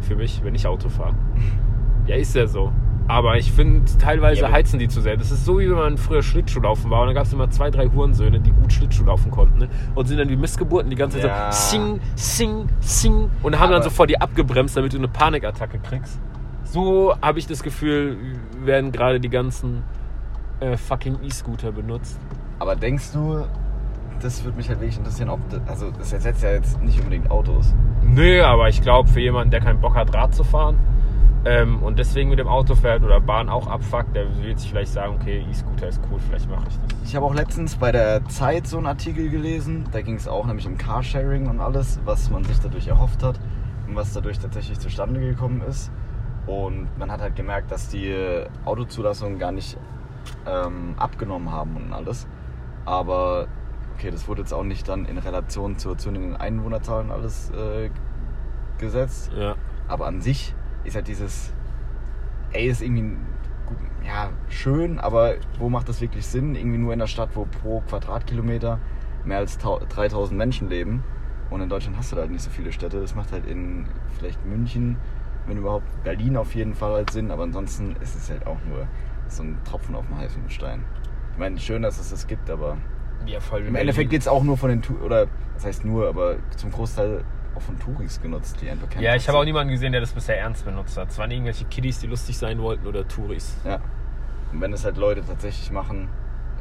für 0.00 0.16
mich, 0.16 0.42
wenn 0.44 0.54
ich 0.54 0.66
Auto 0.66 0.88
fahre. 0.88 1.14
Ja, 2.06 2.16
ist 2.16 2.34
ja 2.34 2.46
so. 2.46 2.72
Aber 3.08 3.36
ich 3.36 3.50
finde, 3.52 3.82
teilweise 3.98 4.42
Ja, 4.42 4.52
heizen 4.52 4.78
die 4.78 4.88
zu 4.88 5.00
sehr. 5.00 5.16
Das 5.16 5.30
ist 5.30 5.44
so, 5.44 5.58
wie 5.58 5.68
wenn 5.68 5.76
man 5.76 5.98
früher 5.98 6.22
Schlittschuhlaufen 6.22 6.90
war 6.90 7.00
und 7.00 7.06
dann 7.08 7.14
gab 7.16 7.24
es 7.26 7.32
immer 7.32 7.50
zwei, 7.50 7.70
drei 7.70 7.86
Hurensöhne, 7.88 8.40
die 8.40 8.52
gut 8.52 8.72
Schlittschuh 8.72 9.04
laufen 9.04 9.30
konnten. 9.30 9.58
Ne? 9.58 9.68
Und 9.94 10.06
sind 10.06 10.18
dann 10.18 10.28
wie 10.28 10.36
Missgeburten 10.36 10.88
die 10.88 10.96
ganze 10.96 11.18
Zeit 11.20 11.28
Ja. 11.30 11.50
so 11.52 11.70
sing, 11.76 12.00
sing, 12.14 12.68
sing 12.80 13.30
und 13.42 13.54
haben 13.58 13.70
dann 13.70 13.80
Aber- 13.80 13.84
sofort 13.84 14.08
die 14.08 14.20
abgebremst, 14.20 14.76
damit 14.76 14.92
du 14.92 14.98
eine 14.98 15.08
Panikattacke 15.08 15.78
kriegst. 15.80 16.18
So 16.64 17.14
habe 17.20 17.38
ich 17.38 17.46
das 17.46 17.62
Gefühl, 17.62 18.16
werden 18.64 18.92
gerade 18.92 19.20
die 19.20 19.28
ganzen 19.28 19.82
äh, 20.60 20.76
fucking 20.76 21.18
E-Scooter 21.24 21.72
benutzt. 21.72 22.18
Aber 22.60 22.76
denkst 22.76 23.12
du, 23.12 23.44
das 24.22 24.44
würde 24.44 24.56
mich 24.56 24.68
halt 24.68 24.80
wirklich 24.80 24.96
interessieren, 24.96 25.28
ob 25.28 25.40
das, 25.50 25.60
also 25.66 25.90
das 25.90 26.12
ersetzt 26.12 26.42
ja 26.44 26.50
jetzt 26.52 26.80
nicht 26.80 26.98
unbedingt 27.00 27.30
Autos. 27.32 27.74
Nö, 28.04 28.42
aber 28.44 28.68
ich 28.68 28.80
glaube, 28.80 29.08
für 29.08 29.20
jemanden, 29.20 29.50
der 29.50 29.60
keinen 29.60 29.80
Bock 29.80 29.96
hat, 29.96 30.14
Rad 30.14 30.32
zu 30.34 30.44
fahren 30.44 30.76
ähm, 31.44 31.82
und 31.82 31.98
deswegen 31.98 32.30
mit 32.30 32.38
dem 32.38 32.46
Auto 32.46 32.74
fährt 32.74 33.02
oder 33.02 33.20
Bahn 33.20 33.48
auch 33.48 33.66
abfuckt, 33.66 34.14
der 34.14 34.26
wird 34.42 34.60
sich 34.60 34.70
vielleicht 34.70 34.92
sagen, 34.92 35.16
okay, 35.20 35.44
E-Scooter 35.50 35.88
ist 35.88 36.00
cool, 36.10 36.20
vielleicht 36.20 36.48
mache 36.48 36.68
ich 36.68 36.76
das. 36.76 36.98
Ich 37.04 37.16
habe 37.16 37.26
auch 37.26 37.34
letztens 37.34 37.76
bei 37.76 37.90
der 37.90 38.24
Zeit 38.26 38.66
so 38.66 38.76
einen 38.76 38.86
Artikel 38.86 39.28
gelesen, 39.28 39.84
da 39.90 40.02
ging 40.02 40.14
es 40.14 40.28
auch 40.28 40.46
nämlich 40.46 40.66
um 40.66 40.78
Carsharing 40.78 41.48
und 41.48 41.60
alles, 41.60 42.00
was 42.04 42.30
man 42.30 42.44
sich 42.44 42.60
dadurch 42.60 42.86
erhofft 42.86 43.24
hat 43.24 43.40
und 43.88 43.96
was 43.96 44.12
dadurch 44.12 44.38
tatsächlich 44.38 44.78
zustande 44.78 45.20
gekommen 45.20 45.62
ist. 45.62 45.90
Und 46.46 46.96
man 46.98 47.10
hat 47.10 47.20
halt 47.20 47.36
gemerkt, 47.36 47.70
dass 47.70 47.88
die 47.88 48.14
Autozulassung 48.64 49.38
gar 49.38 49.52
nicht 49.52 49.76
ähm, 50.46 50.94
abgenommen 50.96 51.50
haben 51.50 51.76
und 51.76 51.92
alles. 51.92 52.26
Aber 52.84 53.46
okay, 53.94 54.10
das 54.10 54.26
wurde 54.28 54.42
jetzt 54.42 54.52
auch 54.52 54.64
nicht 54.64 54.88
dann 54.88 55.06
in 55.06 55.18
Relation 55.18 55.76
zur 55.78 55.98
zunehmenden 55.98 56.36
Einwohnerzahlen 56.36 57.10
alles 57.10 57.50
äh, 57.50 57.90
gesetzt. 58.78 59.30
Ja. 59.36 59.54
Aber 59.88 60.06
an 60.06 60.20
sich 60.20 60.54
ist 60.84 60.94
halt 60.96 61.08
dieses, 61.08 61.52
ey, 62.52 62.66
ist 62.68 62.82
irgendwie 62.82 63.16
ja, 64.04 64.30
schön, 64.48 64.98
aber 64.98 65.34
wo 65.58 65.68
macht 65.68 65.88
das 65.88 66.00
wirklich 66.00 66.26
Sinn? 66.26 66.54
Irgendwie 66.56 66.78
nur 66.78 66.92
in 66.92 66.98
der 66.98 67.06
Stadt, 67.06 67.30
wo 67.34 67.44
pro 67.46 67.80
Quadratkilometer 67.82 68.80
mehr 69.24 69.38
als 69.38 69.58
tau- 69.58 69.80
3000 69.88 70.36
Menschen 70.36 70.68
leben. 70.68 71.04
Und 71.50 71.60
in 71.60 71.68
Deutschland 71.68 71.96
hast 71.96 72.10
du 72.10 72.16
da 72.16 72.22
halt 72.22 72.32
nicht 72.32 72.42
so 72.42 72.50
viele 72.50 72.72
Städte. 72.72 73.00
Das 73.00 73.14
macht 73.14 73.30
halt 73.30 73.46
in 73.46 73.86
vielleicht 74.18 74.44
München, 74.44 74.96
wenn 75.46 75.56
überhaupt 75.58 75.86
Berlin 76.02 76.36
auf 76.36 76.54
jeden 76.54 76.74
Fall 76.74 76.92
halt 76.92 77.10
Sinn, 77.10 77.30
aber 77.30 77.44
ansonsten 77.44 77.94
ist 78.00 78.16
es 78.16 78.30
halt 78.30 78.46
auch 78.46 78.58
nur 78.68 78.86
so 79.28 79.42
ein 79.42 79.58
Tropfen 79.64 79.94
auf 79.94 80.06
dem 80.06 80.16
heißen 80.18 80.50
Stein. 80.50 80.84
Ich 81.32 81.38
meine, 81.38 81.58
schön, 81.58 81.82
dass 81.82 81.98
es 82.00 82.10
das 82.10 82.26
gibt, 82.26 82.50
aber 82.50 82.76
Ja, 83.26 83.40
voll 83.40 83.60
im 83.60 83.74
Endeffekt 83.74 84.10
geht 84.10 84.20
es 84.22 84.28
auch 84.28 84.42
nur 84.42 84.56
von 84.56 84.70
den, 84.70 84.82
Tu- 84.82 84.98
oder 84.98 85.26
das 85.54 85.64
heißt 85.64 85.84
nur, 85.84 86.08
aber 86.08 86.36
zum 86.56 86.70
Großteil 86.72 87.24
auch 87.56 87.62
von 87.62 87.78
Touris 87.78 88.20
genutzt, 88.20 88.58
die 88.60 88.70
einfach 88.70 88.88
kein 88.88 89.02
Ja, 89.02 89.14
ich 89.14 89.28
habe 89.28 89.38
auch 89.38 89.44
niemanden 89.44 89.72
gesehen, 89.72 89.92
der 89.92 90.00
das 90.00 90.12
bisher 90.12 90.38
ernst 90.38 90.64
benutzt 90.64 90.96
hat. 90.96 91.10
Es 91.10 91.18
waren 91.18 91.30
irgendwelche 91.30 91.64
Kiddies, 91.66 92.00
die 92.00 92.06
lustig 92.06 92.38
sein 92.38 92.60
wollten 92.60 92.86
oder 92.86 93.06
Touris. 93.06 93.56
Ja. 93.64 93.80
Und 94.52 94.60
wenn 94.60 94.72
es 94.72 94.84
halt 94.84 94.96
Leute 94.96 95.24
tatsächlich 95.24 95.70
machen, 95.70 96.08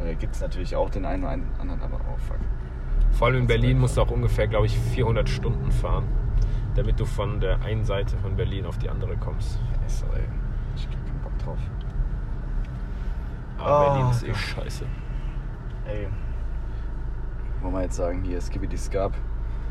äh, 0.03 0.15
gibt 0.15 0.35
es 0.35 0.41
natürlich 0.41 0.75
auch 0.75 0.89
den 0.89 1.05
einen 1.05 1.23
oder 1.23 1.31
anderen, 1.59 1.81
aber 1.81 1.99
oh 2.11 2.17
fuck. 2.17 2.37
Vor 3.11 3.27
allem 3.27 3.37
in 3.41 3.47
Berlin 3.47 3.77
musst 3.79 3.97
du 3.97 4.01
auch 4.01 4.11
ungefähr, 4.11 4.47
glaube 4.47 4.65
ich, 4.67 4.77
400 4.79 5.27
Stunden 5.27 5.71
fahren, 5.71 6.05
damit 6.75 6.99
du 6.99 7.05
von 7.05 7.39
der 7.41 7.61
einen 7.61 7.83
Seite 7.83 8.17
von 8.17 8.35
Berlin 8.37 8.65
auf 8.65 8.77
die 8.77 8.89
andere 8.89 9.17
kommst. 9.17 9.59
Scheiße, 9.83 10.05
ey. 10.15 10.21
Ich 10.75 10.85
hab 10.85 10.91
keinen 11.05 11.21
Bock 11.21 11.37
drauf. 11.39 11.57
Aber 13.57 13.87
Oh, 13.87 13.93
Berlin 13.93 14.11
ist 14.11 14.23
eh 14.23 14.27
Gott. 14.27 14.37
scheiße. 14.37 14.85
Ey. 15.87 16.07
Wollen 17.61 17.73
wir 17.73 17.81
jetzt 17.83 17.95
sagen, 17.97 18.23
hier, 18.23 18.39
Skibidi 18.41 18.77
Skab. 18.77 19.13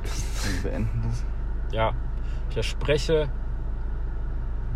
Und 0.02 0.62
beenden 0.62 1.02
das. 1.08 1.24
Ja, 1.72 1.92
ich 2.48 2.54
verspreche 2.54 3.28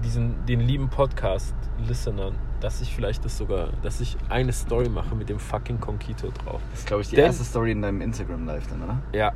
diesen, 0.02 0.44
den 0.46 0.60
lieben 0.60 0.88
Podcast-Listenern, 0.88 2.34
dass 2.60 2.80
ich 2.80 2.94
vielleicht 2.94 3.24
das 3.24 3.38
sogar, 3.38 3.68
dass 3.82 4.00
ich 4.00 4.16
eine 4.28 4.52
Story 4.52 4.88
mache 4.88 5.14
mit 5.14 5.28
dem 5.28 5.38
fucking 5.38 5.80
Conquito 5.80 6.30
drauf. 6.30 6.60
Das 6.70 6.80
ist, 6.80 6.86
glaube 6.86 7.02
ich, 7.02 7.08
die 7.08 7.16
Denn- 7.16 7.26
erste 7.26 7.44
Story 7.44 7.72
in 7.72 7.82
deinem 7.82 8.00
Instagram-Live 8.00 8.66
dann, 8.68 8.82
oder? 8.82 8.98
Ja. 9.12 9.32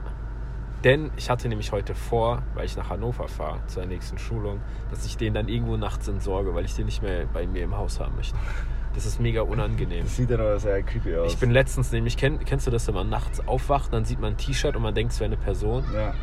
Denn 0.85 1.11
ich 1.17 1.29
hatte 1.29 1.49
nämlich 1.49 1.73
heute 1.73 1.95
vor, 1.97 2.43
weil 2.55 2.65
ich 2.65 2.77
nach 2.77 2.89
Hannover 2.91 3.27
fahre 3.27 3.59
zur 3.67 3.85
nächsten 3.87 4.17
Schulung, 4.17 4.61
dass 4.91 5.05
ich 5.07 5.17
den 5.17 5.35
dann 5.35 5.49
irgendwo 5.49 5.77
nachts 5.77 6.07
entsorge, 6.07 6.55
weil 6.55 6.65
ich 6.65 6.75
den 6.77 6.85
nicht 6.85 7.03
mehr 7.03 7.27
bei 7.33 7.49
mir 7.49 7.65
im 7.65 7.77
Haus 7.77 7.99
haben 7.99 8.15
möchte. 8.15 8.37
Das 8.95 9.07
ist 9.07 9.21
mega 9.21 9.43
unangenehm. 9.43 10.05
Das 10.05 10.17
sieht 10.17 10.31
dann 10.31 10.41
aber 10.41 10.59
sehr 10.59 10.83
creepy 10.83 11.15
aus. 11.17 11.33
Ich 11.33 11.39
bin 11.39 11.51
letztens 11.51 11.93
nämlich, 11.93 12.17
kenn, 12.17 12.39
kennst 12.45 12.67
du 12.67 12.71
das, 12.71 12.87
wenn 12.89 12.95
man 12.95 13.09
nachts 13.09 13.47
aufwacht, 13.47 13.93
dann 13.93 14.05
sieht 14.05 14.21
man 14.21 14.33
ein 14.33 14.37
T-Shirt 14.37 14.75
und 14.75 14.83
man 14.83 14.95
denkt, 14.95 15.13
es 15.13 15.21
wäre 15.21 15.29
eine 15.29 15.37
Person? 15.37 15.85
Ja. 15.95 16.15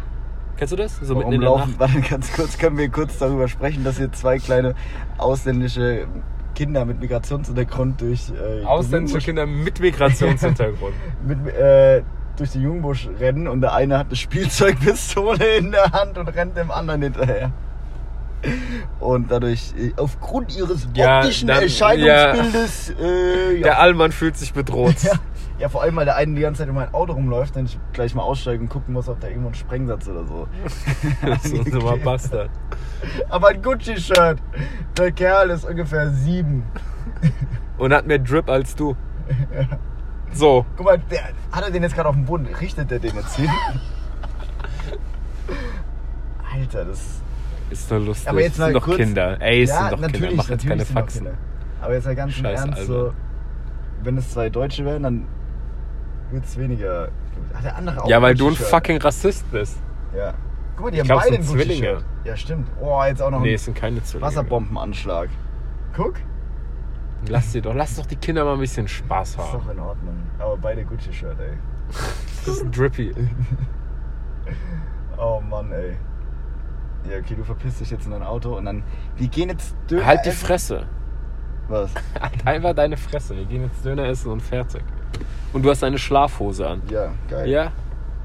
Kennst 0.57 0.71
du 0.71 0.77
das? 0.77 0.97
So 0.97 1.15
mitten 1.15 1.17
Warum 1.19 1.33
in 1.33 1.41
der 1.41 1.49
Nacht. 1.49 1.79
warte 1.79 2.01
ganz 2.01 2.33
kurz, 2.33 2.57
können 2.57 2.77
wir 2.77 2.89
kurz 2.89 3.17
darüber 3.17 3.47
sprechen, 3.47 3.83
dass 3.83 3.97
hier 3.97 4.11
zwei 4.11 4.39
kleine 4.39 4.73
ausländische 5.17 6.07
Kinder 6.55 6.85
mit 6.85 7.01
Migrationshintergrund 7.01 8.01
durch 8.01 8.31
äh, 8.31 8.63
Ausländische 8.63 9.19
Kinder 9.19 9.45
mit 9.45 9.79
Migrationshintergrund. 9.79 10.95
mit, 11.27 11.53
äh, 11.53 12.03
durch 12.37 12.51
die 12.51 12.61
Jungbusch 12.61 13.09
rennen 13.19 13.47
und 13.47 13.61
der 13.61 13.73
eine 13.73 13.97
hat 13.97 14.07
eine 14.07 14.15
Spielzeugpistole 14.15 15.57
in 15.57 15.71
der 15.71 15.91
Hand 15.91 16.17
und 16.17 16.27
rennt 16.29 16.57
dem 16.57 16.71
anderen 16.71 17.01
hinterher. 17.01 17.51
Und 18.99 19.31
dadurch, 19.31 19.73
äh, 19.77 19.91
aufgrund 19.97 20.55
ihres 20.55 20.87
Ja, 20.93 21.19
optischen 21.19 21.47
dann- 21.47 21.63
Erscheinungsbildes, 21.63 22.93
äh, 23.01 23.55
ja, 23.57 23.63
Der 23.63 23.79
Allmann 23.79 24.11
fühlt 24.11 24.37
sich 24.37 24.53
bedroht. 24.53 24.95
ja, 25.03 25.13
ja, 25.57 25.69
vor 25.69 25.81
allem, 25.81 25.95
weil 25.95 26.05
der 26.05 26.15
eine 26.15 26.35
die 26.35 26.41
ganze 26.41 26.59
Zeit 26.59 26.69
in 26.69 26.75
mein 26.75 26.93
Auto 26.93 27.13
rumläuft, 27.13 27.55
dann 27.55 27.65
ich 27.65 27.79
gleich 27.93 28.13
mal 28.13 28.23
aussteigen 28.23 28.63
und 28.63 28.69
gucken 28.69 28.93
muss, 28.93 29.07
ob 29.09 29.19
da 29.19 29.27
irgendwo 29.27 29.47
ein 29.49 29.55
Sprengsatz 29.55 30.07
oder 30.07 30.25
so. 30.25 30.47
Das 31.25 31.45
ist 31.51 31.71
so 31.71 31.87
ein 31.87 32.01
Bastard. 32.03 32.49
Aber 33.29 33.47
ein 33.49 33.61
Gucci-Shirt. 33.61 34.37
Der 34.97 35.11
Kerl 35.11 35.49
ist 35.49 35.65
ungefähr 35.65 36.09
sieben. 36.11 36.63
Und 37.77 37.93
hat 37.93 38.05
mehr 38.05 38.19
Drip 38.19 38.49
als 38.49 38.75
du. 38.75 38.95
So. 40.33 40.65
Guck 40.75 40.85
mal, 40.85 40.97
der, 41.09 41.21
hat 41.53 41.63
er 41.63 41.71
den 41.71 41.81
jetzt 41.83 41.95
gerade 41.95 42.09
auf 42.09 42.15
dem 42.15 42.25
Boden? 42.25 42.45
Richtet 42.59 42.91
der 42.91 42.99
den 42.99 43.15
jetzt 43.15 43.37
hin? 43.37 43.49
Alter, 46.53 46.83
das. 46.85 47.21
Ist 47.69 47.89
nur 47.89 47.99
lustig. 47.99 48.29
Aber 48.29 48.41
jetzt 48.41 48.59
mal 48.59 48.65
sind 48.65 48.75
doch 48.75 48.83
kurz, 48.83 48.97
Kinder. 48.97 49.41
Ey, 49.41 49.63
es 49.63 49.69
ja, 49.69 49.79
sind 49.81 49.91
doch 49.93 49.99
natürlich, 49.99 50.21
Kinder. 50.29 50.35
Mach 50.43 50.49
jetzt 50.49 50.67
keine 50.67 50.83
sind 50.85 50.95
doch 50.95 51.01
Faxen. 51.01 51.27
Aber 51.81 51.93
jetzt 51.93 52.05
mal 52.05 52.15
ganz 52.15 52.37
im 52.37 52.43
Scheiß 52.43 52.59
Ernst, 52.65 52.85
so, 52.85 52.97
Albert. 52.99 53.13
wenn 54.03 54.17
es 54.17 54.29
zwei 54.31 54.49
Deutsche 54.49 54.85
wären, 54.85 55.03
dann 55.03 55.27
wird 56.31 56.45
es 56.45 56.57
weniger. 56.57 57.09
Hat 57.53 57.63
der 57.63 57.75
andere 57.75 58.03
auch 58.03 58.07
Ja, 58.09 58.21
weil 58.21 58.35
du 58.35 58.47
ein 58.49 58.55
fucking 58.55 58.97
Rassist 59.01 59.49
bist. 59.51 59.77
Ja. 60.15 60.33
Guck 60.75 60.85
mal, 60.85 60.91
die 60.91 60.95
Ich 60.97 61.01
haben 61.01 61.07
glaub, 61.07 61.21
beide 61.23 61.35
ein 61.35 61.43
Zwillinge. 61.43 61.97
Ja, 62.23 62.35
stimmt. 62.35 62.67
Oh, 62.81 63.01
jetzt 63.05 63.21
auch 63.21 63.29
noch 63.31 63.39
Nee, 63.41 63.49
ein 63.51 63.55
es 63.55 63.65
sind 63.65 63.75
keine 63.77 64.01
Zwillinge. 64.03 64.27
Wasserbombenanschlag. 64.27 65.29
Guck. 65.95 66.15
Lass 67.27 67.51
dir 67.53 67.61
doch, 67.61 67.73
lass 67.73 67.95
doch 67.95 68.05
die 68.05 68.17
Kinder 68.17 68.43
mal 68.45 68.53
ein 68.53 68.59
bisschen 68.59 68.87
Spaß 68.87 69.29
Ist 69.31 69.37
haben. 69.37 69.59
doch 69.65 69.71
in 69.71 69.79
Ordnung. 69.79 70.15
Aber 70.37 70.57
beide 70.57 70.83
Gucci-Shirt, 70.85 71.37
ey. 71.39 71.57
Das 72.45 72.57
ist 72.57 72.77
drippy. 72.77 73.13
Oh 75.17 75.39
Mann, 75.41 75.71
ey. 75.71 75.95
Ja, 77.09 77.17
okay, 77.19 77.35
du 77.35 77.43
verpisst 77.43 77.81
dich 77.81 77.91
jetzt 77.91 78.05
in 78.05 78.11
dein 78.11 78.23
Auto 78.23 78.57
und 78.57 78.65
dann. 78.65 78.83
Wir 79.15 79.27
gehen 79.27 79.49
jetzt 79.49 79.75
Döner 79.89 80.05
Halt 80.05 80.25
die 80.25 80.29
essen. 80.29 80.45
Fresse. 80.45 80.85
Was? 81.67 81.91
Halt 82.19 82.47
einfach 82.47 82.73
deine 82.73 82.97
Fresse. 82.97 83.35
Wir 83.35 83.45
gehen 83.45 83.63
jetzt 83.63 83.83
Döner 83.83 84.05
essen 84.05 84.31
und 84.31 84.41
fertig. 84.41 84.83
Und 85.53 85.63
du 85.63 85.69
hast 85.69 85.83
eine 85.83 85.97
Schlafhose 85.97 86.67
an. 86.67 86.81
Ja, 86.89 87.11
geil. 87.29 87.49
Ja? 87.49 87.71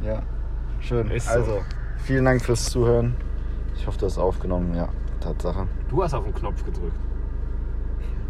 Ja. 0.02 0.22
Schön. 0.80 1.10
Ist 1.10 1.26
so. 1.26 1.32
also, 1.32 1.60
vielen 2.04 2.24
Dank 2.24 2.42
fürs 2.42 2.64
Zuhören. 2.66 3.14
Ich 3.76 3.86
hoffe, 3.86 3.98
du 3.98 4.06
hast 4.06 4.18
aufgenommen. 4.18 4.74
Ja, 4.74 4.88
Tatsache. 5.20 5.66
Du 5.88 6.02
hast 6.02 6.14
auf 6.14 6.24
den 6.24 6.34
Knopf 6.34 6.64
gedrückt. 6.64 6.96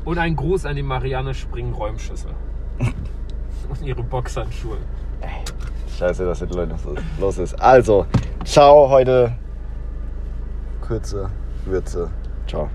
Und 0.04 0.18
ein 0.18 0.36
Gruß 0.36 0.66
an 0.66 0.76
die 0.76 0.82
Marianne 0.82 1.34
Spring-Räumschüssel. 1.34 2.32
und 2.78 3.82
ihre 3.82 4.02
Boxhandschuhe. 4.02 4.78
Scheiße, 5.98 6.24
dass 6.24 6.38
die 6.38 6.46
Leute 6.46 6.76
so 6.78 6.94
los 7.20 7.38
ist. 7.38 7.60
Also, 7.60 8.06
ciao 8.44 8.88
heute. 8.88 9.32
Kürze, 10.90 11.31
Würze. 11.66 12.11
Ciao. 12.48 12.68